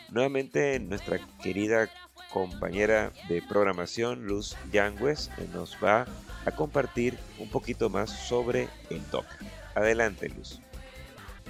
Nuevamente 0.10 0.80
nuestra 0.80 1.20
querida 1.42 1.90
compañera 2.32 3.12
de 3.28 3.42
programación 3.42 4.26
Luz 4.26 4.56
Yangues 4.72 5.30
eh, 5.38 5.48
nos 5.54 5.78
va 5.84 6.06
a 6.46 6.52
compartir 6.52 7.18
un 7.40 7.50
poquito 7.50 7.90
más 7.90 8.10
sobre 8.10 8.70
el 8.90 9.02
DOCA. 9.12 9.38
Adelante 9.76 10.30
Luz. 10.30 10.62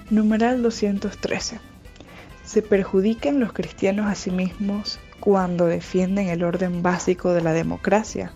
Numeral 0.09 0.63
213. 0.63 1.59
Se 2.43 2.61
perjudican 2.61 3.39
los 3.39 3.53
cristianos 3.53 4.07
a 4.07 4.15
sí 4.15 4.32
mismos 4.32 4.99
cuando 5.19 5.65
defienden 5.65 6.30
el 6.30 6.43
orden 6.43 6.82
básico 6.82 7.34
de 7.34 7.41
la 7.41 7.53
democracia. 7.53 8.32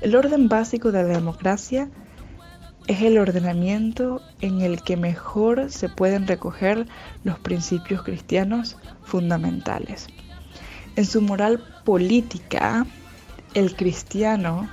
El 0.00 0.16
orden 0.16 0.48
básico 0.48 0.92
de 0.92 1.02
la 1.02 1.08
democracia 1.08 1.90
es 2.86 3.02
el 3.02 3.18
ordenamiento 3.18 4.22
en 4.40 4.60
el 4.60 4.82
que 4.82 4.96
mejor 4.96 5.70
se 5.70 5.88
pueden 5.88 6.26
recoger 6.26 6.86
los 7.24 7.38
principios 7.38 8.02
cristianos 8.02 8.76
fundamentales. 9.02 10.06
En 10.96 11.04
su 11.06 11.20
moral 11.20 11.60
política, 11.84 12.86
el 13.54 13.74
cristiano 13.74 14.68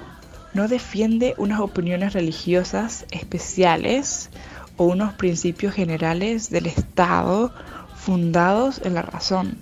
no 0.54 0.68
defiende 0.68 1.34
unas 1.38 1.60
opiniones 1.60 2.14
religiosas 2.14 3.06
especiales 3.12 4.30
o 4.78 4.86
unos 4.86 5.14
principios 5.14 5.74
generales 5.74 6.50
del 6.50 6.68
Estado 6.68 7.54
fundados 7.96 8.82
en 8.84 8.94
la 8.94 9.02
razón. 9.02 9.58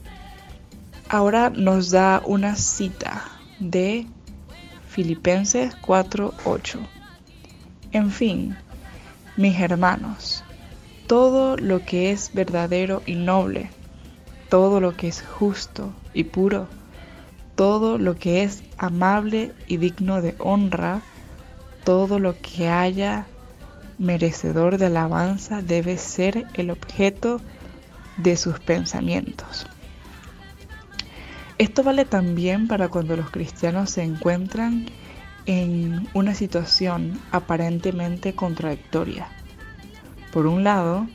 Ahora 1.07 1.49
nos 1.49 1.91
da 1.91 2.21
una 2.25 2.55
cita 2.55 3.23
de 3.59 4.05
Filipenses 4.89 5.75
4:8. 5.81 6.79
En 7.91 8.11
fin, 8.11 8.55
mis 9.37 9.59
hermanos, 9.59 10.43
todo 11.07 11.57
lo 11.57 11.85
que 11.85 12.11
es 12.11 12.31
verdadero 12.33 13.01
y 13.05 13.15
noble, 13.15 13.69
todo 14.49 14.81
lo 14.81 14.95
que 14.95 15.07
es 15.07 15.21
justo 15.21 15.93
y 16.13 16.25
puro, 16.25 16.67
todo 17.55 17.97
lo 17.97 18.15
que 18.15 18.43
es 18.43 18.63
amable 18.77 19.53
y 19.67 19.77
digno 19.77 20.21
de 20.21 20.35
honra, 20.39 21.01
todo 21.83 22.19
lo 22.19 22.35
que 22.41 22.67
haya 22.67 23.27
merecedor 23.97 24.77
de 24.77 24.87
alabanza 24.87 25.61
debe 25.61 25.97
ser 25.97 26.47
el 26.55 26.71
objeto 26.71 27.41
de 28.17 28.37
sus 28.37 28.59
pensamientos. 28.59 29.67
Esto 31.57 31.83
vale 31.83 32.05
también 32.05 32.67
para 32.67 32.87
cuando 32.87 33.17
los 33.17 33.29
cristianos 33.29 33.89
se 33.89 34.03
encuentran 34.03 34.85
en 35.45 36.07
una 36.13 36.33
situación 36.33 37.19
aparentemente 37.31 38.33
contradictoria. 38.33 39.27
Por 40.31 40.47
un 40.47 40.63
lado, 40.63 41.07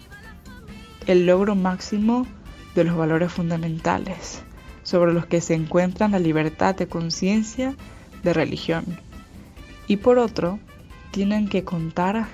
el 1.06 1.24
logro 1.24 1.54
máximo 1.54 2.26
de 2.74 2.84
los 2.84 2.96
valores 2.96 3.32
fundamentales, 3.32 4.42
sobre 4.82 5.12
los 5.12 5.26
que 5.26 5.40
se 5.40 5.54
encuentran 5.54 6.12
la 6.12 6.18
libertad 6.18 6.74
de 6.74 6.88
conciencia 6.88 7.74
de 8.22 8.32
religión. 8.32 8.84
Y 9.86 9.98
por 9.98 10.18
otro, 10.18 10.58
tienen 11.10 11.48
que 11.48 11.64
contar 11.64 12.26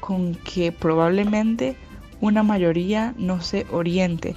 con 0.00 0.34
que 0.34 0.72
probablemente 0.72 1.76
una 2.20 2.42
mayoría 2.42 3.14
no 3.16 3.40
se 3.40 3.66
oriente, 3.70 4.36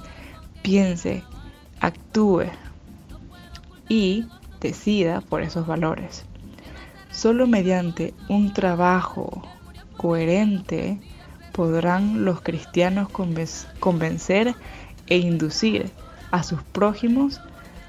piense, 0.62 1.22
actúe 1.80 2.44
y 3.88 4.26
decida 4.60 5.20
por 5.20 5.42
esos 5.42 5.66
valores. 5.66 6.24
Solo 7.10 7.46
mediante 7.46 8.14
un 8.28 8.52
trabajo 8.52 9.42
coherente 9.96 11.00
podrán 11.52 12.24
los 12.24 12.40
cristianos 12.40 13.08
conven- 13.08 13.66
convencer 13.80 14.54
e 15.10 15.18
inducir 15.18 15.90
a 16.30 16.42
sus 16.42 16.62
prójimos 16.62 17.40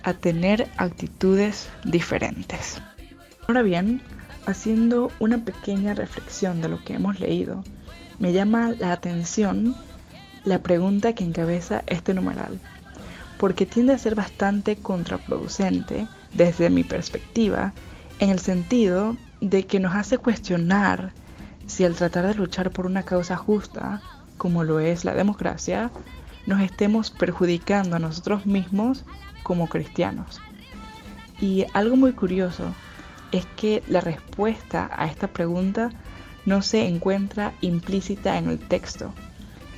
a 0.04 0.14
tener 0.14 0.68
actitudes 0.78 1.70
diferentes. 1.86 2.82
Ahora 3.48 3.62
bien, 3.62 4.02
haciendo 4.46 5.12
una 5.20 5.46
pequeña 5.46 5.94
reflexión 5.94 6.62
de 6.62 6.70
lo 6.70 6.84
que 6.84 6.96
hemos 6.96 7.20
leído, 7.20 7.64
me 8.20 8.34
llama 8.34 8.74
la 8.78 8.92
atención 8.92 9.76
la 10.44 10.60
pregunta 10.60 11.14
que 11.14 11.24
encabeza 11.24 11.84
este 11.88 12.14
numeral, 12.14 12.60
porque 13.38 13.66
tiende 13.66 13.94
a 13.94 13.98
ser 13.98 14.16
bastante 14.16 14.76
contraproducente 14.76 16.08
desde 16.34 16.70
mi 16.70 16.84
perspectiva, 16.84 17.74
en 18.20 18.30
el 18.30 18.40
sentido 18.40 19.18
de 19.40 19.66
que 19.66 19.80
nos 19.80 19.96
hace 19.96 20.18
cuestionar 20.18 21.14
si 21.68 21.84
al 21.86 21.96
tratar 21.96 22.28
de 22.28 22.36
luchar 22.36 22.72
por 22.72 22.86
una 22.86 23.04
causa 23.04 23.38
justa, 23.38 24.02
como 24.38 24.64
lo 24.64 24.80
es 24.80 25.06
la 25.06 25.14
democracia, 25.14 25.92
nos 26.46 26.62
estemos 26.62 27.12
perjudicando 27.12 27.96
a 27.96 28.00
nosotros 28.00 28.46
mismos 28.46 29.04
como 29.44 29.68
cristianos. 29.68 30.42
Y 31.40 31.66
algo 31.74 31.96
muy 31.96 32.14
curioso 32.14 32.74
es 33.32 33.46
que 33.56 33.84
la 33.88 34.02
respuesta 34.02 34.90
a 34.96 35.08
esta 35.08 35.28
pregunta 35.28 35.90
no 36.46 36.62
se 36.62 36.88
encuentra 36.88 37.54
implícita 37.62 38.38
en 38.38 38.50
el 38.50 38.60
texto, 38.60 39.14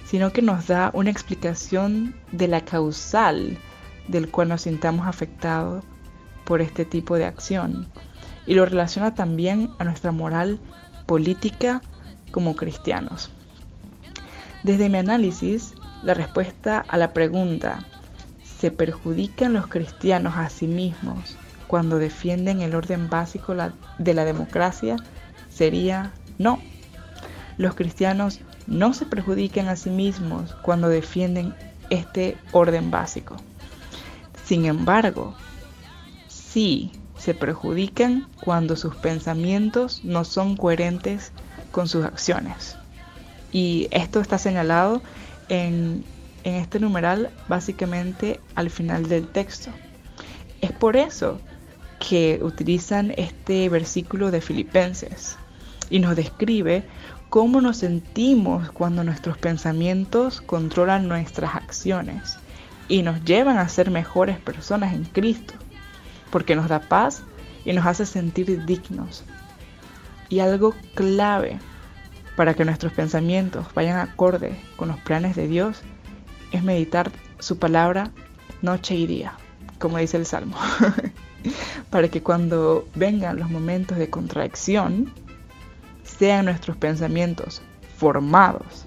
sino 0.06 0.32
que 0.32 0.42
nos 0.42 0.68
da 0.68 0.92
una 0.94 1.10
explicación 1.10 2.16
de 2.32 2.48
la 2.48 2.62
causal 2.62 3.58
del 4.08 4.30
cual 4.30 4.50
nos 4.50 4.64
sintamos 4.64 5.08
afectados 5.08 5.84
por 6.46 6.62
este 6.62 6.86
tipo 6.86 7.16
de 7.16 7.26
acción 7.26 7.88
y 8.46 8.56
lo 8.56 8.66
relaciona 8.66 9.16
también 9.16 9.70
a 9.80 9.84
nuestra 9.86 10.12
moral 10.12 10.60
política 11.06 11.82
como 12.32 12.56
cristianos. 12.56 13.30
Desde 14.64 14.90
mi 14.90 14.98
análisis, 14.98 15.74
la 16.04 16.14
respuesta 16.14 16.84
a 16.88 16.98
la 16.98 17.14
pregunta 17.14 17.86
¿se 18.60 18.72
perjudican 18.72 19.54
los 19.54 19.68
cristianos 19.68 20.36
a 20.38 20.50
sí 20.50 20.68
mismos 20.68 21.38
cuando 21.68 21.98
defienden 21.98 22.62
el 22.62 22.76
orden 22.76 23.10
básico 23.10 23.56
de 23.98 24.14
la 24.14 24.26
democracia? 24.26 24.96
sería 25.50 26.14
no. 26.38 26.60
Los 27.58 27.76
cristianos 27.76 28.40
no 28.68 28.94
se 28.94 29.06
perjudican 29.06 29.68
a 29.68 29.76
sí 29.76 29.90
mismos 29.90 30.56
cuando 30.62 30.90
defienden 30.90 31.54
este 31.90 32.38
orden 32.52 32.90
básico. 32.90 33.36
Sin 34.46 34.66
embargo, 34.66 35.36
sí 36.28 36.92
se 37.18 37.34
perjudican 37.34 38.28
cuando 38.42 38.76
sus 38.76 38.96
pensamientos 38.96 40.04
no 40.04 40.24
son 40.26 40.58
coherentes 40.58 41.32
con 41.72 41.88
sus 41.88 42.04
acciones. 42.04 42.78
Y 43.52 43.88
esto 43.92 44.20
está 44.20 44.38
señalado 44.38 45.02
en, 45.50 46.04
este 46.44 46.80
numeral 46.80 47.30
básicamente 47.48 48.40
al 48.56 48.70
final 48.70 49.08
del 49.08 49.28
texto. 49.28 49.72
Es 50.60 50.72
por 50.74 50.98
eso 50.98 51.40
que 52.00 52.40
utilizan 52.42 53.14
este 53.16 53.70
versículo 53.70 54.30
de 54.30 54.42
Filipenses 54.42 55.38
y 55.90 56.00
nos 56.00 56.18
describe 56.18 56.84
cómo 57.30 57.62
nos 57.62 57.78
sentimos 57.78 58.72
cuando 58.72 59.06
nuestros 59.06 59.38
pensamientos 59.38 60.42
controlan 60.42 61.08
nuestras 61.08 61.56
acciones 61.56 62.38
y 62.90 63.04
nos 63.04 63.24
llevan 63.24 63.58
a 63.58 63.70
ser 63.70 63.90
mejores 63.90 64.38
personas 64.38 64.94
en 64.94 65.06
Cristo, 65.06 65.54
porque 66.30 66.56
nos 66.56 66.68
da 66.68 66.82
paz 66.82 67.24
y 67.64 67.72
nos 67.72 67.86
hace 67.86 68.06
sentir 68.06 68.66
dignos. 68.66 69.24
Y 70.30 70.40
algo 70.40 70.74
clave 70.94 71.60
para 72.36 72.54
que 72.54 72.66
nuestros 72.66 72.94
pensamientos 72.94 73.68
vayan 73.74 73.98
acorde 73.98 74.56
con 74.76 74.88
los 74.88 75.00
planes 75.00 75.36
de 75.36 75.48
Dios 75.48 75.82
es 76.52 76.64
meditar 76.64 77.12
su 77.40 77.60
palabra 77.60 78.12
noche 78.62 78.96
y 78.96 79.08
día, 79.08 79.34
como 79.80 79.98
dice 79.98 80.18
el 80.18 80.26
Salmo, 80.26 80.58
para 81.90 82.08
que 82.08 82.22
cuando 82.22 82.88
vengan 82.96 83.38
los 83.38 83.50
momentos 83.50 83.98
de 83.98 84.10
contradicción, 84.10 85.12
sean 86.04 86.46
nuestros 86.46 86.78
pensamientos 86.78 87.62
formados 87.98 88.86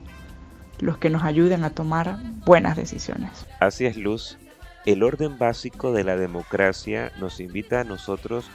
los 0.79 0.99
que 0.99 1.11
nos 1.11 1.23
ayuden 1.23 1.65
a 1.65 1.71
tomar 1.71 2.19
buenas 2.45 2.77
decisiones. 2.77 3.47
Así 3.61 3.87
es, 3.87 3.97
Luz. 3.97 4.39
El 4.85 5.03
orden 5.03 5.39
básico 5.39 5.93
de 5.93 6.05
la 6.05 6.17
democracia 6.17 7.11
nos 7.19 7.41
invita 7.41 7.81
a 7.81 7.85
nosotros 7.85 8.49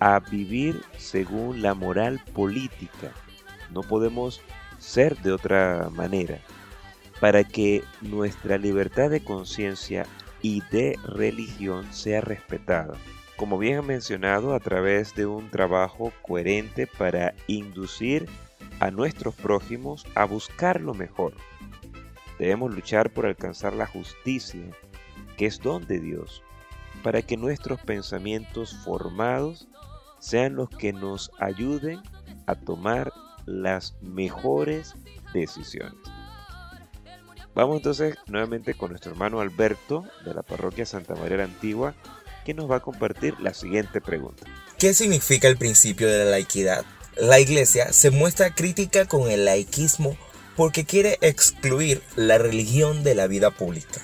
a 0.00 0.20
vivir 0.20 0.82
según 0.96 1.62
la 1.62 1.74
moral 1.74 2.20
política. 2.32 3.12
No 3.74 3.82
podemos 3.82 4.40
ser 4.78 5.16
de 5.18 5.32
otra 5.32 5.88
manera. 5.92 6.38
Para 7.20 7.44
que 7.44 7.84
nuestra 8.00 8.58
libertad 8.58 9.10
de 9.10 9.22
conciencia 9.22 10.06
y 10.42 10.62
de 10.70 10.98
religión 11.04 11.92
sea 11.92 12.20
respetada 12.20 12.94
como 13.36 13.58
bien 13.58 13.78
he 13.78 13.82
mencionado, 13.82 14.54
a 14.54 14.60
través 14.60 15.14
de 15.14 15.26
un 15.26 15.50
trabajo 15.50 16.12
coherente 16.22 16.86
para 16.86 17.34
inducir 17.46 18.28
a 18.80 18.90
nuestros 18.90 19.34
prójimos 19.34 20.06
a 20.14 20.24
buscar 20.24 20.80
lo 20.80 20.94
mejor. 20.94 21.34
Debemos 22.38 22.74
luchar 22.74 23.10
por 23.10 23.26
alcanzar 23.26 23.72
la 23.72 23.86
justicia, 23.86 24.64
que 25.36 25.46
es 25.46 25.60
don 25.60 25.86
de 25.86 25.98
Dios, 25.98 26.42
para 27.02 27.22
que 27.22 27.36
nuestros 27.36 27.80
pensamientos 27.80 28.76
formados 28.84 29.68
sean 30.20 30.54
los 30.54 30.68
que 30.70 30.92
nos 30.92 31.30
ayuden 31.38 32.00
a 32.46 32.54
tomar 32.54 33.12
las 33.46 33.94
mejores 34.00 34.94
decisiones. 35.32 35.94
Vamos 37.54 37.76
entonces 37.76 38.16
nuevamente 38.26 38.74
con 38.74 38.90
nuestro 38.90 39.12
hermano 39.12 39.40
Alberto 39.40 40.04
de 40.24 40.34
la 40.34 40.42
parroquia 40.42 40.86
Santa 40.86 41.14
María 41.14 41.36
la 41.38 41.44
Antigua 41.44 41.94
que 42.44 42.54
nos 42.54 42.70
va 42.70 42.76
a 42.76 42.80
compartir 42.80 43.38
la 43.40 43.54
siguiente 43.54 44.00
pregunta. 44.00 44.44
¿Qué 44.78 44.92
significa 44.92 45.48
el 45.48 45.56
principio 45.56 46.08
de 46.08 46.24
la 46.24 46.30
laiquidad? 46.32 46.84
La 47.16 47.38
Iglesia 47.38 47.92
se 47.92 48.10
muestra 48.10 48.54
crítica 48.54 49.06
con 49.06 49.30
el 49.30 49.44
laiquismo 49.44 50.16
porque 50.56 50.84
quiere 50.84 51.18
excluir 51.20 52.02
la 52.16 52.38
religión 52.38 53.04
de 53.04 53.14
la 53.14 53.26
vida 53.26 53.50
pública. 53.50 54.00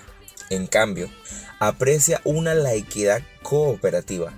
En 0.48 0.66
cambio, 0.66 1.10
aprecia 1.58 2.20
una 2.24 2.54
laiquidad 2.54 3.22
cooperativa 3.42 4.32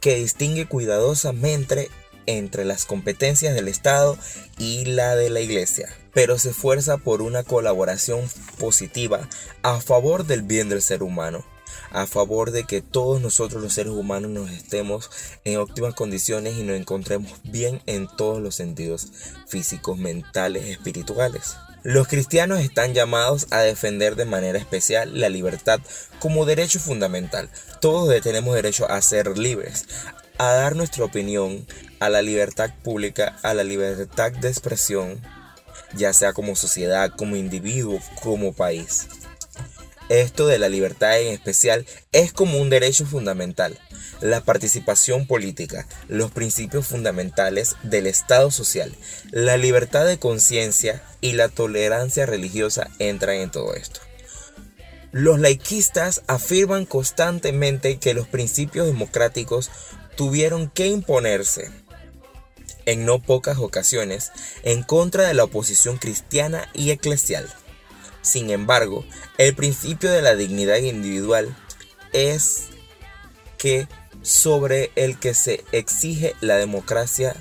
que 0.00 0.16
distingue 0.16 0.66
cuidadosamente 0.66 1.90
entre 2.26 2.64
las 2.64 2.84
competencias 2.84 3.54
del 3.54 3.68
Estado 3.68 4.18
y 4.58 4.84
la 4.84 5.16
de 5.16 5.30
la 5.30 5.40
Iglesia, 5.40 5.88
pero 6.12 6.38
se 6.38 6.50
esfuerza 6.50 6.98
por 6.98 7.22
una 7.22 7.42
colaboración 7.42 8.28
positiva 8.58 9.28
a 9.62 9.80
favor 9.80 10.26
del 10.26 10.42
bien 10.42 10.68
del 10.68 10.82
ser 10.82 11.02
humano 11.02 11.44
a 11.90 12.06
favor 12.06 12.50
de 12.50 12.64
que 12.64 12.82
todos 12.82 13.20
nosotros 13.20 13.62
los 13.62 13.74
seres 13.74 13.92
humanos 13.92 14.30
nos 14.30 14.50
estemos 14.50 15.10
en 15.44 15.58
óptimas 15.58 15.94
condiciones 15.94 16.56
y 16.56 16.62
nos 16.62 16.76
encontremos 16.76 17.32
bien 17.44 17.80
en 17.86 18.06
todos 18.06 18.42
los 18.42 18.54
sentidos 18.54 19.08
físicos, 19.46 19.98
mentales, 19.98 20.66
espirituales. 20.66 21.56
Los 21.82 22.08
cristianos 22.08 22.60
están 22.60 22.94
llamados 22.94 23.46
a 23.52 23.60
defender 23.60 24.16
de 24.16 24.24
manera 24.24 24.58
especial 24.58 25.20
la 25.20 25.28
libertad 25.28 25.78
como 26.18 26.44
derecho 26.44 26.80
fundamental. 26.80 27.48
Todos 27.80 28.20
tenemos 28.22 28.56
derecho 28.56 28.90
a 28.90 29.00
ser 29.02 29.38
libres, 29.38 29.86
a 30.38 30.52
dar 30.52 30.76
nuestra 30.76 31.04
opinión, 31.04 31.66
a 32.00 32.08
la 32.08 32.22
libertad 32.22 32.70
pública, 32.82 33.36
a 33.42 33.54
la 33.54 33.64
libertad 33.64 34.32
de 34.32 34.48
expresión, 34.48 35.20
ya 35.94 36.12
sea 36.12 36.32
como 36.32 36.56
sociedad, 36.56 37.10
como 37.16 37.36
individuo, 37.36 38.00
como 38.22 38.52
país. 38.52 39.08
Esto 40.08 40.46
de 40.46 40.58
la 40.58 40.68
libertad 40.68 41.20
en 41.20 41.32
especial 41.32 41.84
es 42.12 42.32
como 42.32 42.58
un 42.58 42.70
derecho 42.70 43.06
fundamental. 43.06 43.78
La 44.20 44.40
participación 44.40 45.26
política, 45.26 45.86
los 46.08 46.30
principios 46.30 46.86
fundamentales 46.86 47.76
del 47.82 48.06
Estado 48.06 48.50
social, 48.50 48.94
la 49.30 49.56
libertad 49.56 50.06
de 50.06 50.18
conciencia 50.18 51.02
y 51.20 51.32
la 51.32 51.48
tolerancia 51.48 52.24
religiosa 52.24 52.88
entran 52.98 53.36
en 53.36 53.50
todo 53.50 53.74
esto. 53.74 54.00
Los 55.12 55.40
laiquistas 55.40 56.22
afirman 56.26 56.84
constantemente 56.84 57.98
que 57.98 58.14
los 58.14 58.28
principios 58.28 58.86
democráticos 58.86 59.70
tuvieron 60.16 60.68
que 60.68 60.86
imponerse 60.88 61.70
en 62.86 63.04
no 63.04 63.20
pocas 63.20 63.58
ocasiones 63.58 64.32
en 64.62 64.82
contra 64.82 65.24
de 65.24 65.34
la 65.34 65.44
oposición 65.44 65.98
cristiana 65.98 66.68
y 66.72 66.90
eclesial. 66.90 67.48
Sin 68.22 68.50
embargo, 68.50 69.04
el 69.38 69.54
principio 69.54 70.10
de 70.10 70.22
la 70.22 70.34
dignidad 70.34 70.78
individual 70.78 71.54
es 72.12 72.68
que 73.58 73.88
sobre 74.22 74.90
el 74.96 75.18
que 75.18 75.34
se 75.34 75.64
exige 75.72 76.34
la 76.40 76.56
democracia 76.56 77.36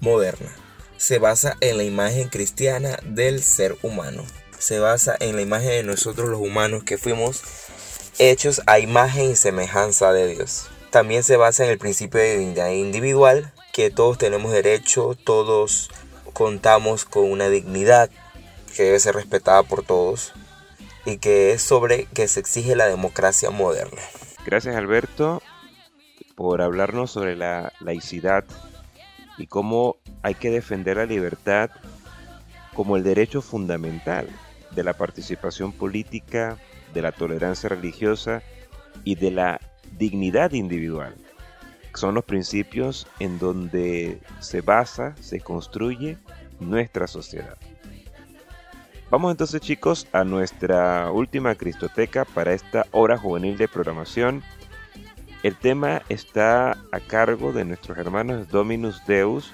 moderna. 0.00 0.50
Se 0.96 1.18
basa 1.18 1.56
en 1.60 1.76
la 1.76 1.84
imagen 1.84 2.28
cristiana 2.28 2.98
del 3.04 3.42
ser 3.42 3.76
humano. 3.82 4.24
Se 4.58 4.78
basa 4.78 5.14
en 5.20 5.36
la 5.36 5.42
imagen 5.42 5.68
de 5.68 5.82
nosotros 5.82 6.28
los 6.28 6.40
humanos 6.40 6.82
que 6.84 6.98
fuimos 6.98 7.42
hechos 8.18 8.62
a 8.66 8.78
imagen 8.78 9.30
y 9.30 9.36
semejanza 9.36 10.12
de 10.12 10.34
Dios. 10.34 10.68
También 10.96 11.24
se 11.24 11.36
basa 11.36 11.62
en 11.62 11.70
el 11.70 11.76
principio 11.76 12.20
de 12.20 12.38
dignidad 12.38 12.70
individual, 12.70 13.52
que 13.74 13.90
todos 13.90 14.16
tenemos 14.16 14.50
derecho, 14.50 15.14
todos 15.14 15.90
contamos 16.32 17.04
con 17.04 17.30
una 17.30 17.50
dignidad, 17.50 18.08
que 18.74 18.84
debe 18.84 18.98
ser 18.98 19.14
respetada 19.14 19.62
por 19.62 19.82
todos 19.82 20.32
y 21.04 21.18
que 21.18 21.52
es 21.52 21.60
sobre 21.60 22.06
que 22.06 22.26
se 22.28 22.40
exige 22.40 22.76
la 22.76 22.86
democracia 22.86 23.50
moderna. 23.50 24.00
Gracias 24.46 24.74
Alberto 24.74 25.42
por 26.34 26.62
hablarnos 26.62 27.10
sobre 27.10 27.36
la 27.36 27.74
laicidad 27.80 28.46
y 29.36 29.48
cómo 29.48 29.96
hay 30.22 30.34
que 30.34 30.50
defender 30.50 30.96
la 30.96 31.04
libertad 31.04 31.68
como 32.72 32.96
el 32.96 33.02
derecho 33.02 33.42
fundamental 33.42 34.30
de 34.70 34.82
la 34.82 34.94
participación 34.94 35.72
política, 35.72 36.56
de 36.94 37.02
la 37.02 37.12
tolerancia 37.12 37.68
religiosa 37.68 38.40
y 39.04 39.16
de 39.16 39.30
la 39.30 39.60
dignidad 39.98 40.52
individual. 40.52 41.14
Son 41.94 42.14
los 42.14 42.24
principios 42.24 43.06
en 43.20 43.38
donde 43.38 44.20
se 44.40 44.60
basa, 44.60 45.14
se 45.20 45.40
construye 45.40 46.18
nuestra 46.60 47.06
sociedad. 47.06 47.56
Vamos 49.08 49.30
entonces 49.30 49.60
chicos 49.60 50.08
a 50.12 50.24
nuestra 50.24 51.10
última 51.12 51.54
Cristoteca 51.54 52.24
para 52.24 52.52
esta 52.52 52.86
hora 52.90 53.16
juvenil 53.16 53.56
de 53.56 53.68
programación. 53.68 54.42
El 55.42 55.54
tema 55.56 56.02
está 56.08 56.72
a 56.90 57.00
cargo 57.00 57.52
de 57.52 57.64
nuestros 57.64 57.96
hermanos 57.98 58.48
Dominus 58.48 59.06
Deus. 59.06 59.52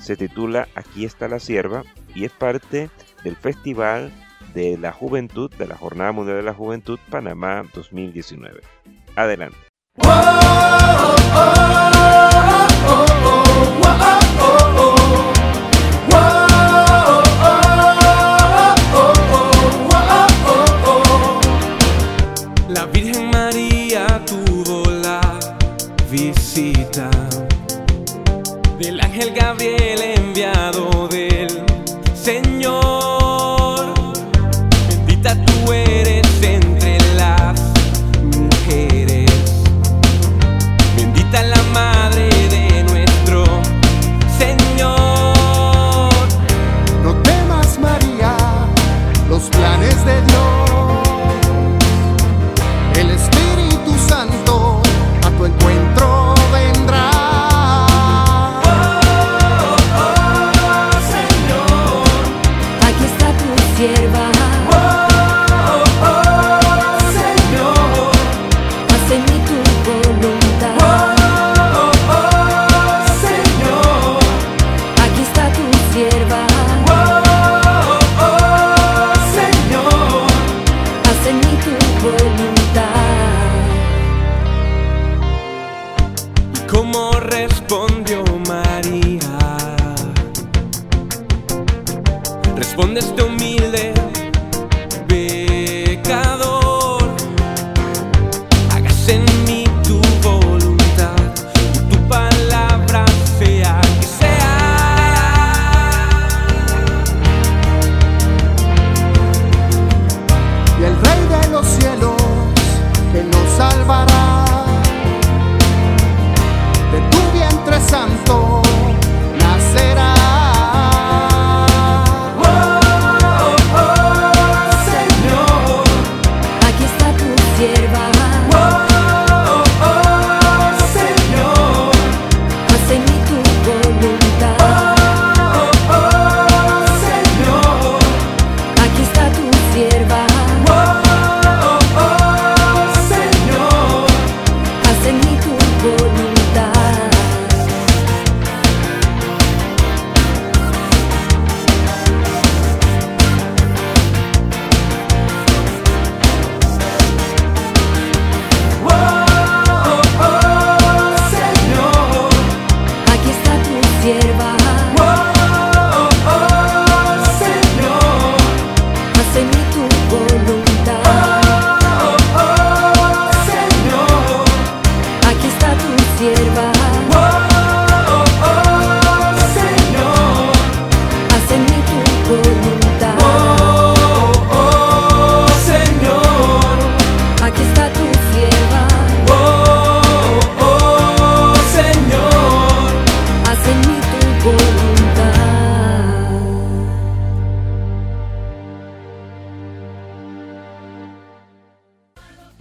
Se 0.00 0.16
titula 0.16 0.66
Aquí 0.74 1.04
está 1.04 1.28
la 1.28 1.38
sierva 1.38 1.84
y 2.16 2.24
es 2.24 2.32
parte 2.32 2.90
del 3.22 3.36
Festival 3.36 4.12
de 4.54 4.76
la 4.76 4.92
Juventud, 4.92 5.50
de 5.54 5.66
la 5.66 5.76
Jornada 5.76 6.10
Mundial 6.12 6.38
de 6.38 6.42
la 6.42 6.54
Juventud 6.54 6.98
Panamá 7.10 7.64
2019. 7.74 8.60
Adelante. 9.16 9.56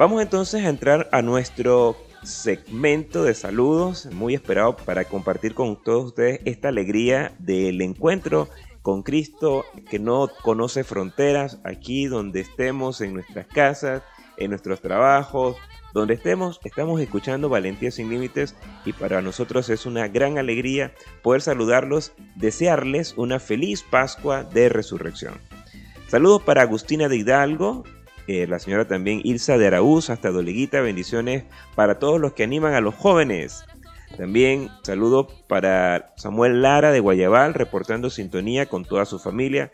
Vamos 0.03 0.21
entonces 0.21 0.65
a 0.65 0.67
entrar 0.67 1.07
a 1.13 1.21
nuestro 1.21 1.95
segmento 2.23 3.23
de 3.23 3.33
saludos, 3.33 4.09
muy 4.11 4.33
esperado 4.33 4.75
para 4.75 5.05
compartir 5.05 5.53
con 5.53 5.81
todos 5.81 6.07
ustedes 6.07 6.41
esta 6.43 6.67
alegría 6.67 7.31
del 7.39 7.81
encuentro 7.81 8.49
con 8.81 9.01
Cristo 9.01 9.63
que 9.89 9.99
no 9.99 10.29
conoce 10.41 10.83
fronteras, 10.83 11.61
aquí 11.63 12.07
donde 12.07 12.41
estemos, 12.41 12.99
en 12.99 13.13
nuestras 13.13 13.47
casas, 13.47 14.03
en 14.35 14.49
nuestros 14.49 14.81
trabajos, 14.81 15.55
donde 15.93 16.15
estemos, 16.15 16.59
estamos 16.65 16.99
escuchando 16.99 17.47
Valentía 17.47 17.89
sin 17.89 18.09
Límites 18.09 18.55
y 18.83 18.91
para 18.91 19.21
nosotros 19.21 19.69
es 19.69 19.85
una 19.85 20.09
gran 20.09 20.37
alegría 20.37 20.93
poder 21.21 21.41
saludarlos, 21.41 22.11
desearles 22.35 23.13
una 23.15 23.39
feliz 23.39 23.83
Pascua 23.89 24.43
de 24.43 24.67
Resurrección. 24.67 25.35
Saludos 26.09 26.41
para 26.41 26.63
Agustina 26.63 27.07
de 27.07 27.15
Hidalgo, 27.15 27.85
eh, 28.27 28.47
la 28.47 28.59
señora 28.59 28.87
también 28.87 29.21
Ilsa 29.23 29.57
de 29.57 29.67
Araúz, 29.67 30.09
hasta 30.09 30.31
Doleguita, 30.31 30.81
bendiciones 30.81 31.43
para 31.75 31.99
todos 31.99 32.19
los 32.19 32.33
que 32.33 32.43
animan 32.43 32.73
a 32.73 32.81
los 32.81 32.95
jóvenes. 32.95 33.65
También 34.17 34.69
saludo 34.83 35.27
para 35.47 36.13
Samuel 36.17 36.61
Lara 36.61 36.91
de 36.91 36.99
Guayabal, 36.99 37.53
reportando 37.53 38.09
sintonía 38.09 38.67
con 38.67 38.85
toda 38.85 39.05
su 39.05 39.19
familia. 39.19 39.71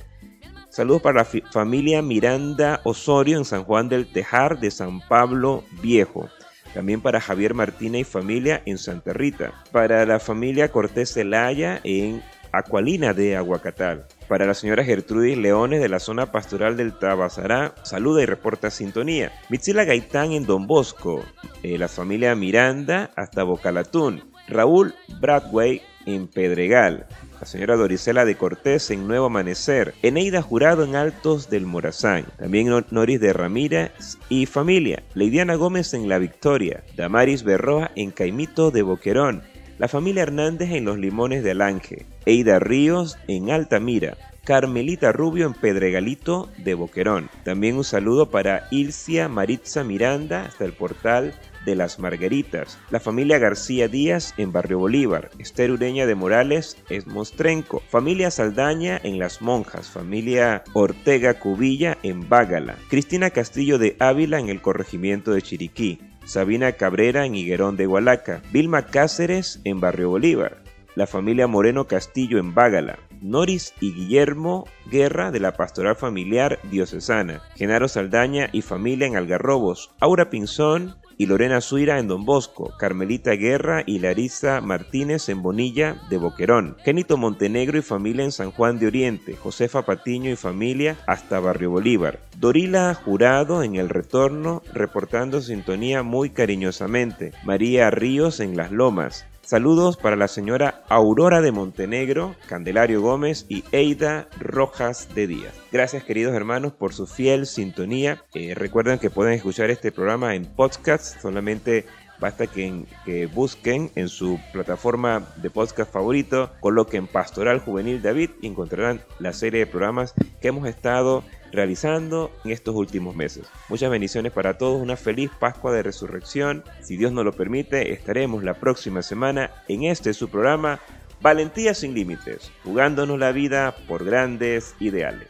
Saludos 0.70 1.02
para 1.02 1.20
la 1.20 1.26
familia 1.52 2.02
Miranda 2.02 2.80
Osorio 2.84 3.38
en 3.38 3.45
San 3.45 3.64
Juan 3.64 3.89
del 3.89 4.12
Tejar 4.12 4.60
de 4.60 4.72
San 4.72 5.02
Pablo 5.02 5.64
Viejo. 5.82 6.30
También 6.74 7.02
para 7.02 7.20
Javier 7.20 7.54
Martínez 7.54 8.02
y 8.02 8.04
familia 8.04 8.62
en 8.66 8.78
Santa 8.78 9.12
Rita. 9.12 9.54
Para 9.72 10.06
la 10.06 10.20
familia 10.20 10.72
Cortés 10.72 11.14
Celaya 11.14 11.82
en 11.84 12.22
Acualina 12.52 13.14
de 13.14 13.36
Aguacatal. 13.36 14.06
Para 14.30 14.46
la 14.46 14.54
señora 14.54 14.84
Gertrudis 14.86 15.38
Leones 15.38 15.82
de 15.82 15.90
la 15.90 16.00
zona 16.00 16.32
pastoral 16.32 16.78
del 16.78 16.94
Tabasará, 16.94 17.74
saluda 17.84 18.22
y 18.22 18.28
reporta 18.28 18.70
sintonía. 18.70 19.32
Mitzila 19.50 19.86
Gaitán 19.86 20.32
en 20.34 20.46
Don 20.46 20.68
Bosco, 20.68 21.24
eh, 21.64 21.78
la 21.80 21.88
familia 21.88 22.36
Miranda 22.36 23.10
hasta 23.16 23.44
Bocalatún. 23.44 24.24
Raúl 24.48 24.94
Bradway 25.20 25.82
en 26.06 26.28
Pedregal. 26.28 27.08
La 27.40 27.46
señora 27.48 27.76
Dorisela 27.76 28.26
de 28.26 28.36
Cortés 28.36 28.92
en 28.92 29.08
Nuevo 29.08 29.28
Amanecer. 29.28 29.94
Eneida 30.04 30.42
Jurado 30.44 30.84
en 30.84 30.96
Altos 30.96 31.50
del 31.50 31.66
Morazán. 31.66 32.26
También 32.38 32.68
Nor- 32.68 32.86
Noris 32.92 33.20
de 33.20 33.34
Ramírez 33.34 33.92
y 34.28 34.46
familia. 34.46 35.02
Leidiana 35.16 35.56
Gómez 35.56 35.94
en 35.94 36.08
La 36.10 36.20
Victoria. 36.20 36.84
Damaris 36.96 37.44
Berroa 37.44 37.92
en 37.96 38.12
Caimito 38.12 38.70
de 38.72 38.82
Boquerón. 38.84 39.42
La 39.80 39.88
familia 39.88 40.24
Hernández 40.24 40.72
en 40.72 40.84
Los 40.84 40.98
Limones 40.98 41.42
de 41.42 41.52
Alange. 41.52 42.06
Eida 42.26 42.60
Ríos 42.60 43.18
en 43.30 43.50
Altamira. 43.50 44.18
Carmelita 44.44 45.14
Rubio 45.14 45.48
en 45.48 45.54
Pedregalito 45.54 46.50
de 46.58 46.74
Boquerón. 46.74 47.30
También 47.46 47.78
un 47.78 47.86
saludo 47.86 48.30
para 48.30 48.68
Ilcia 48.72 49.30
Maritza 49.30 49.86
Miranda 49.86 50.44
hasta 50.44 50.66
el 50.66 50.74
portal 50.74 51.34
de 51.66 51.76
las 51.76 51.98
Margaritas. 51.98 52.78
La 52.90 53.00
familia 53.00 53.38
García 53.38 53.88
Díaz 53.88 54.34
en 54.36 54.52
Barrio 54.52 54.80
Bolívar. 54.80 55.30
Esther 55.40 55.72
Ureña 55.72 56.06
de 56.06 56.16
Morales 56.16 56.76
es 56.90 57.08
Mostrenco. 57.08 57.82
Familia 57.88 58.32
Saldaña 58.32 59.00
en 59.02 59.18
Las 59.18 59.42
Monjas. 59.42 59.90
Familia 59.90 60.62
Ortega 60.74 61.36
Cubilla 61.36 61.98
en 62.04 62.28
Bágala. 62.28 62.76
Cristina 62.90 63.30
Castillo 63.30 63.78
de 63.78 63.96
Ávila 64.00 64.40
en 64.40 64.50
el 64.50 64.62
corregimiento 64.62 65.32
de 65.32 65.42
Chiriquí. 65.42 66.09
Sabina 66.30 66.74
Cabrera 66.74 67.26
en 67.26 67.34
Higuerón 67.34 67.76
de 67.76 67.88
Hualaca, 67.88 68.44
Vilma 68.52 68.86
Cáceres 68.86 69.62
en 69.64 69.80
Barrio 69.80 70.12
Bolívar, 70.12 70.62
la 70.94 71.08
familia 71.08 71.48
Moreno 71.48 71.88
Castillo 71.88 72.38
en 72.38 72.54
Bágala, 72.54 73.00
Noris 73.20 73.74
y 73.82 73.96
Guillermo 73.96 74.68
Guerra 74.92 75.32
de 75.32 75.40
la 75.40 75.54
Pastoral 75.54 75.96
Familiar 75.96 76.60
Diocesana, 76.70 77.42
Genaro 77.56 77.88
Saldaña 77.88 78.48
y 78.52 78.62
familia 78.62 79.08
en 79.08 79.16
Algarrobos, 79.16 79.90
Aura 80.00 80.30
Pinzón 80.30 80.98
y 81.20 81.26
Lorena 81.26 81.60
Suira 81.60 82.00
en 82.00 82.08
Don 82.08 82.24
Bosco, 82.24 82.72
Carmelita 82.80 83.34
Guerra 83.34 83.84
y 83.86 84.00
Larisa 84.00 84.62
Martínez 84.62 85.28
en 85.28 85.42
Bonilla 85.42 86.02
de 86.10 86.18
Boquerón, 86.18 86.78
Genito 86.86 87.18
Montenegro 87.18 87.78
y 87.78 87.82
familia 87.82 88.24
en 88.24 88.32
San 88.32 88.52
Juan 88.52 88.80
de 88.80 88.88
Oriente, 88.88 89.36
Josefa 89.36 89.82
Patiño 89.82 90.32
y 90.32 90.38
familia 90.38 90.98
hasta 91.08 91.42
Barrio 91.42 91.72
Bolívar, 91.72 92.22
Dorila 92.38 92.94
Jurado 92.94 93.64
en 93.64 93.76
El 93.76 93.90
Retorno 93.90 94.64
reportando 94.74 95.42
sintonía 95.42 96.04
muy 96.04 96.30
cariñosamente, 96.30 97.34
María 97.44 97.92
Ríos 97.92 98.40
en 98.40 98.56
Las 98.56 98.72
Lomas, 98.72 99.26
Saludos 99.50 99.97
para 99.97 100.16
la 100.16 100.28
señora 100.28 100.84
Aurora 100.89 101.41
de 101.41 101.52
Montenegro, 101.52 102.36
Candelario 102.45 103.02
Gómez 103.02 103.47
y 103.50 103.64
Eida 103.72 104.28
Rojas 104.38 105.10
de 105.16 105.26
Díaz. 105.26 105.56
Gracias 105.72 106.04
queridos 106.04 106.36
hermanos 106.36 106.74
por 106.74 106.93
su 106.93 107.08
fiel 107.08 107.47
sintonía. 107.47 108.24
Eh, 108.36 108.54
recuerden 108.54 109.00
que 109.00 109.10
pueden 109.10 109.34
escuchar 109.34 109.72
este 109.72 109.91
programa 109.91 110.36
en 110.36 110.45
podcast, 110.45 111.20
solamente 111.20 111.88
basta 112.20 112.45
que, 112.45 112.86
que, 113.06 113.26
busquen 113.26 113.89
en 113.95 114.08
su 114.08 114.39
plataforma 114.54 115.34
de 115.38 115.50
podcast 115.50 115.91
favorito, 115.91 116.52
coloquen 116.60 117.08
Pastoral 117.08 117.58
Juvenil 117.58 118.04
David 118.04 118.30
y 118.43 118.47
encontrarán 118.47 119.02
la 119.18 119.34
serie 119.34 119.62
de 119.62 119.66
programas 119.66 120.14
que 120.41 120.50
hemos 120.50 120.68
estado 120.68 121.24
realizando 121.52 122.32
en 122.45 122.52
estos 122.52 122.76
últimos 122.76 123.16
meses. 123.16 123.45
Muchas 123.70 123.89
bendiciones 123.89 124.32
para 124.32 124.58
todos, 124.58 124.82
una 124.82 124.95
feliz 124.95 125.32
Pascua 125.39 125.72
de 125.72 125.84
Resurrección. 125.84 126.64
Si 126.82 126.97
Dios 126.97 127.12
nos 127.12 127.26
lo 127.26 127.34
permite, 127.34 127.93
estaremos 127.93 128.43
la 128.43 128.54
próxima 128.54 129.02
semana 129.02 129.52
en 129.68 129.84
este 129.84 130.14
su 130.14 130.30
programa 130.30 130.80
Valentía 131.22 131.74
sin 131.74 131.93
Límites, 131.93 132.52
jugándonos 132.64 133.20
la 133.20 133.32
vida 133.32 133.76
por 133.88 134.06
grandes 134.06 134.76
ideales. 134.80 135.28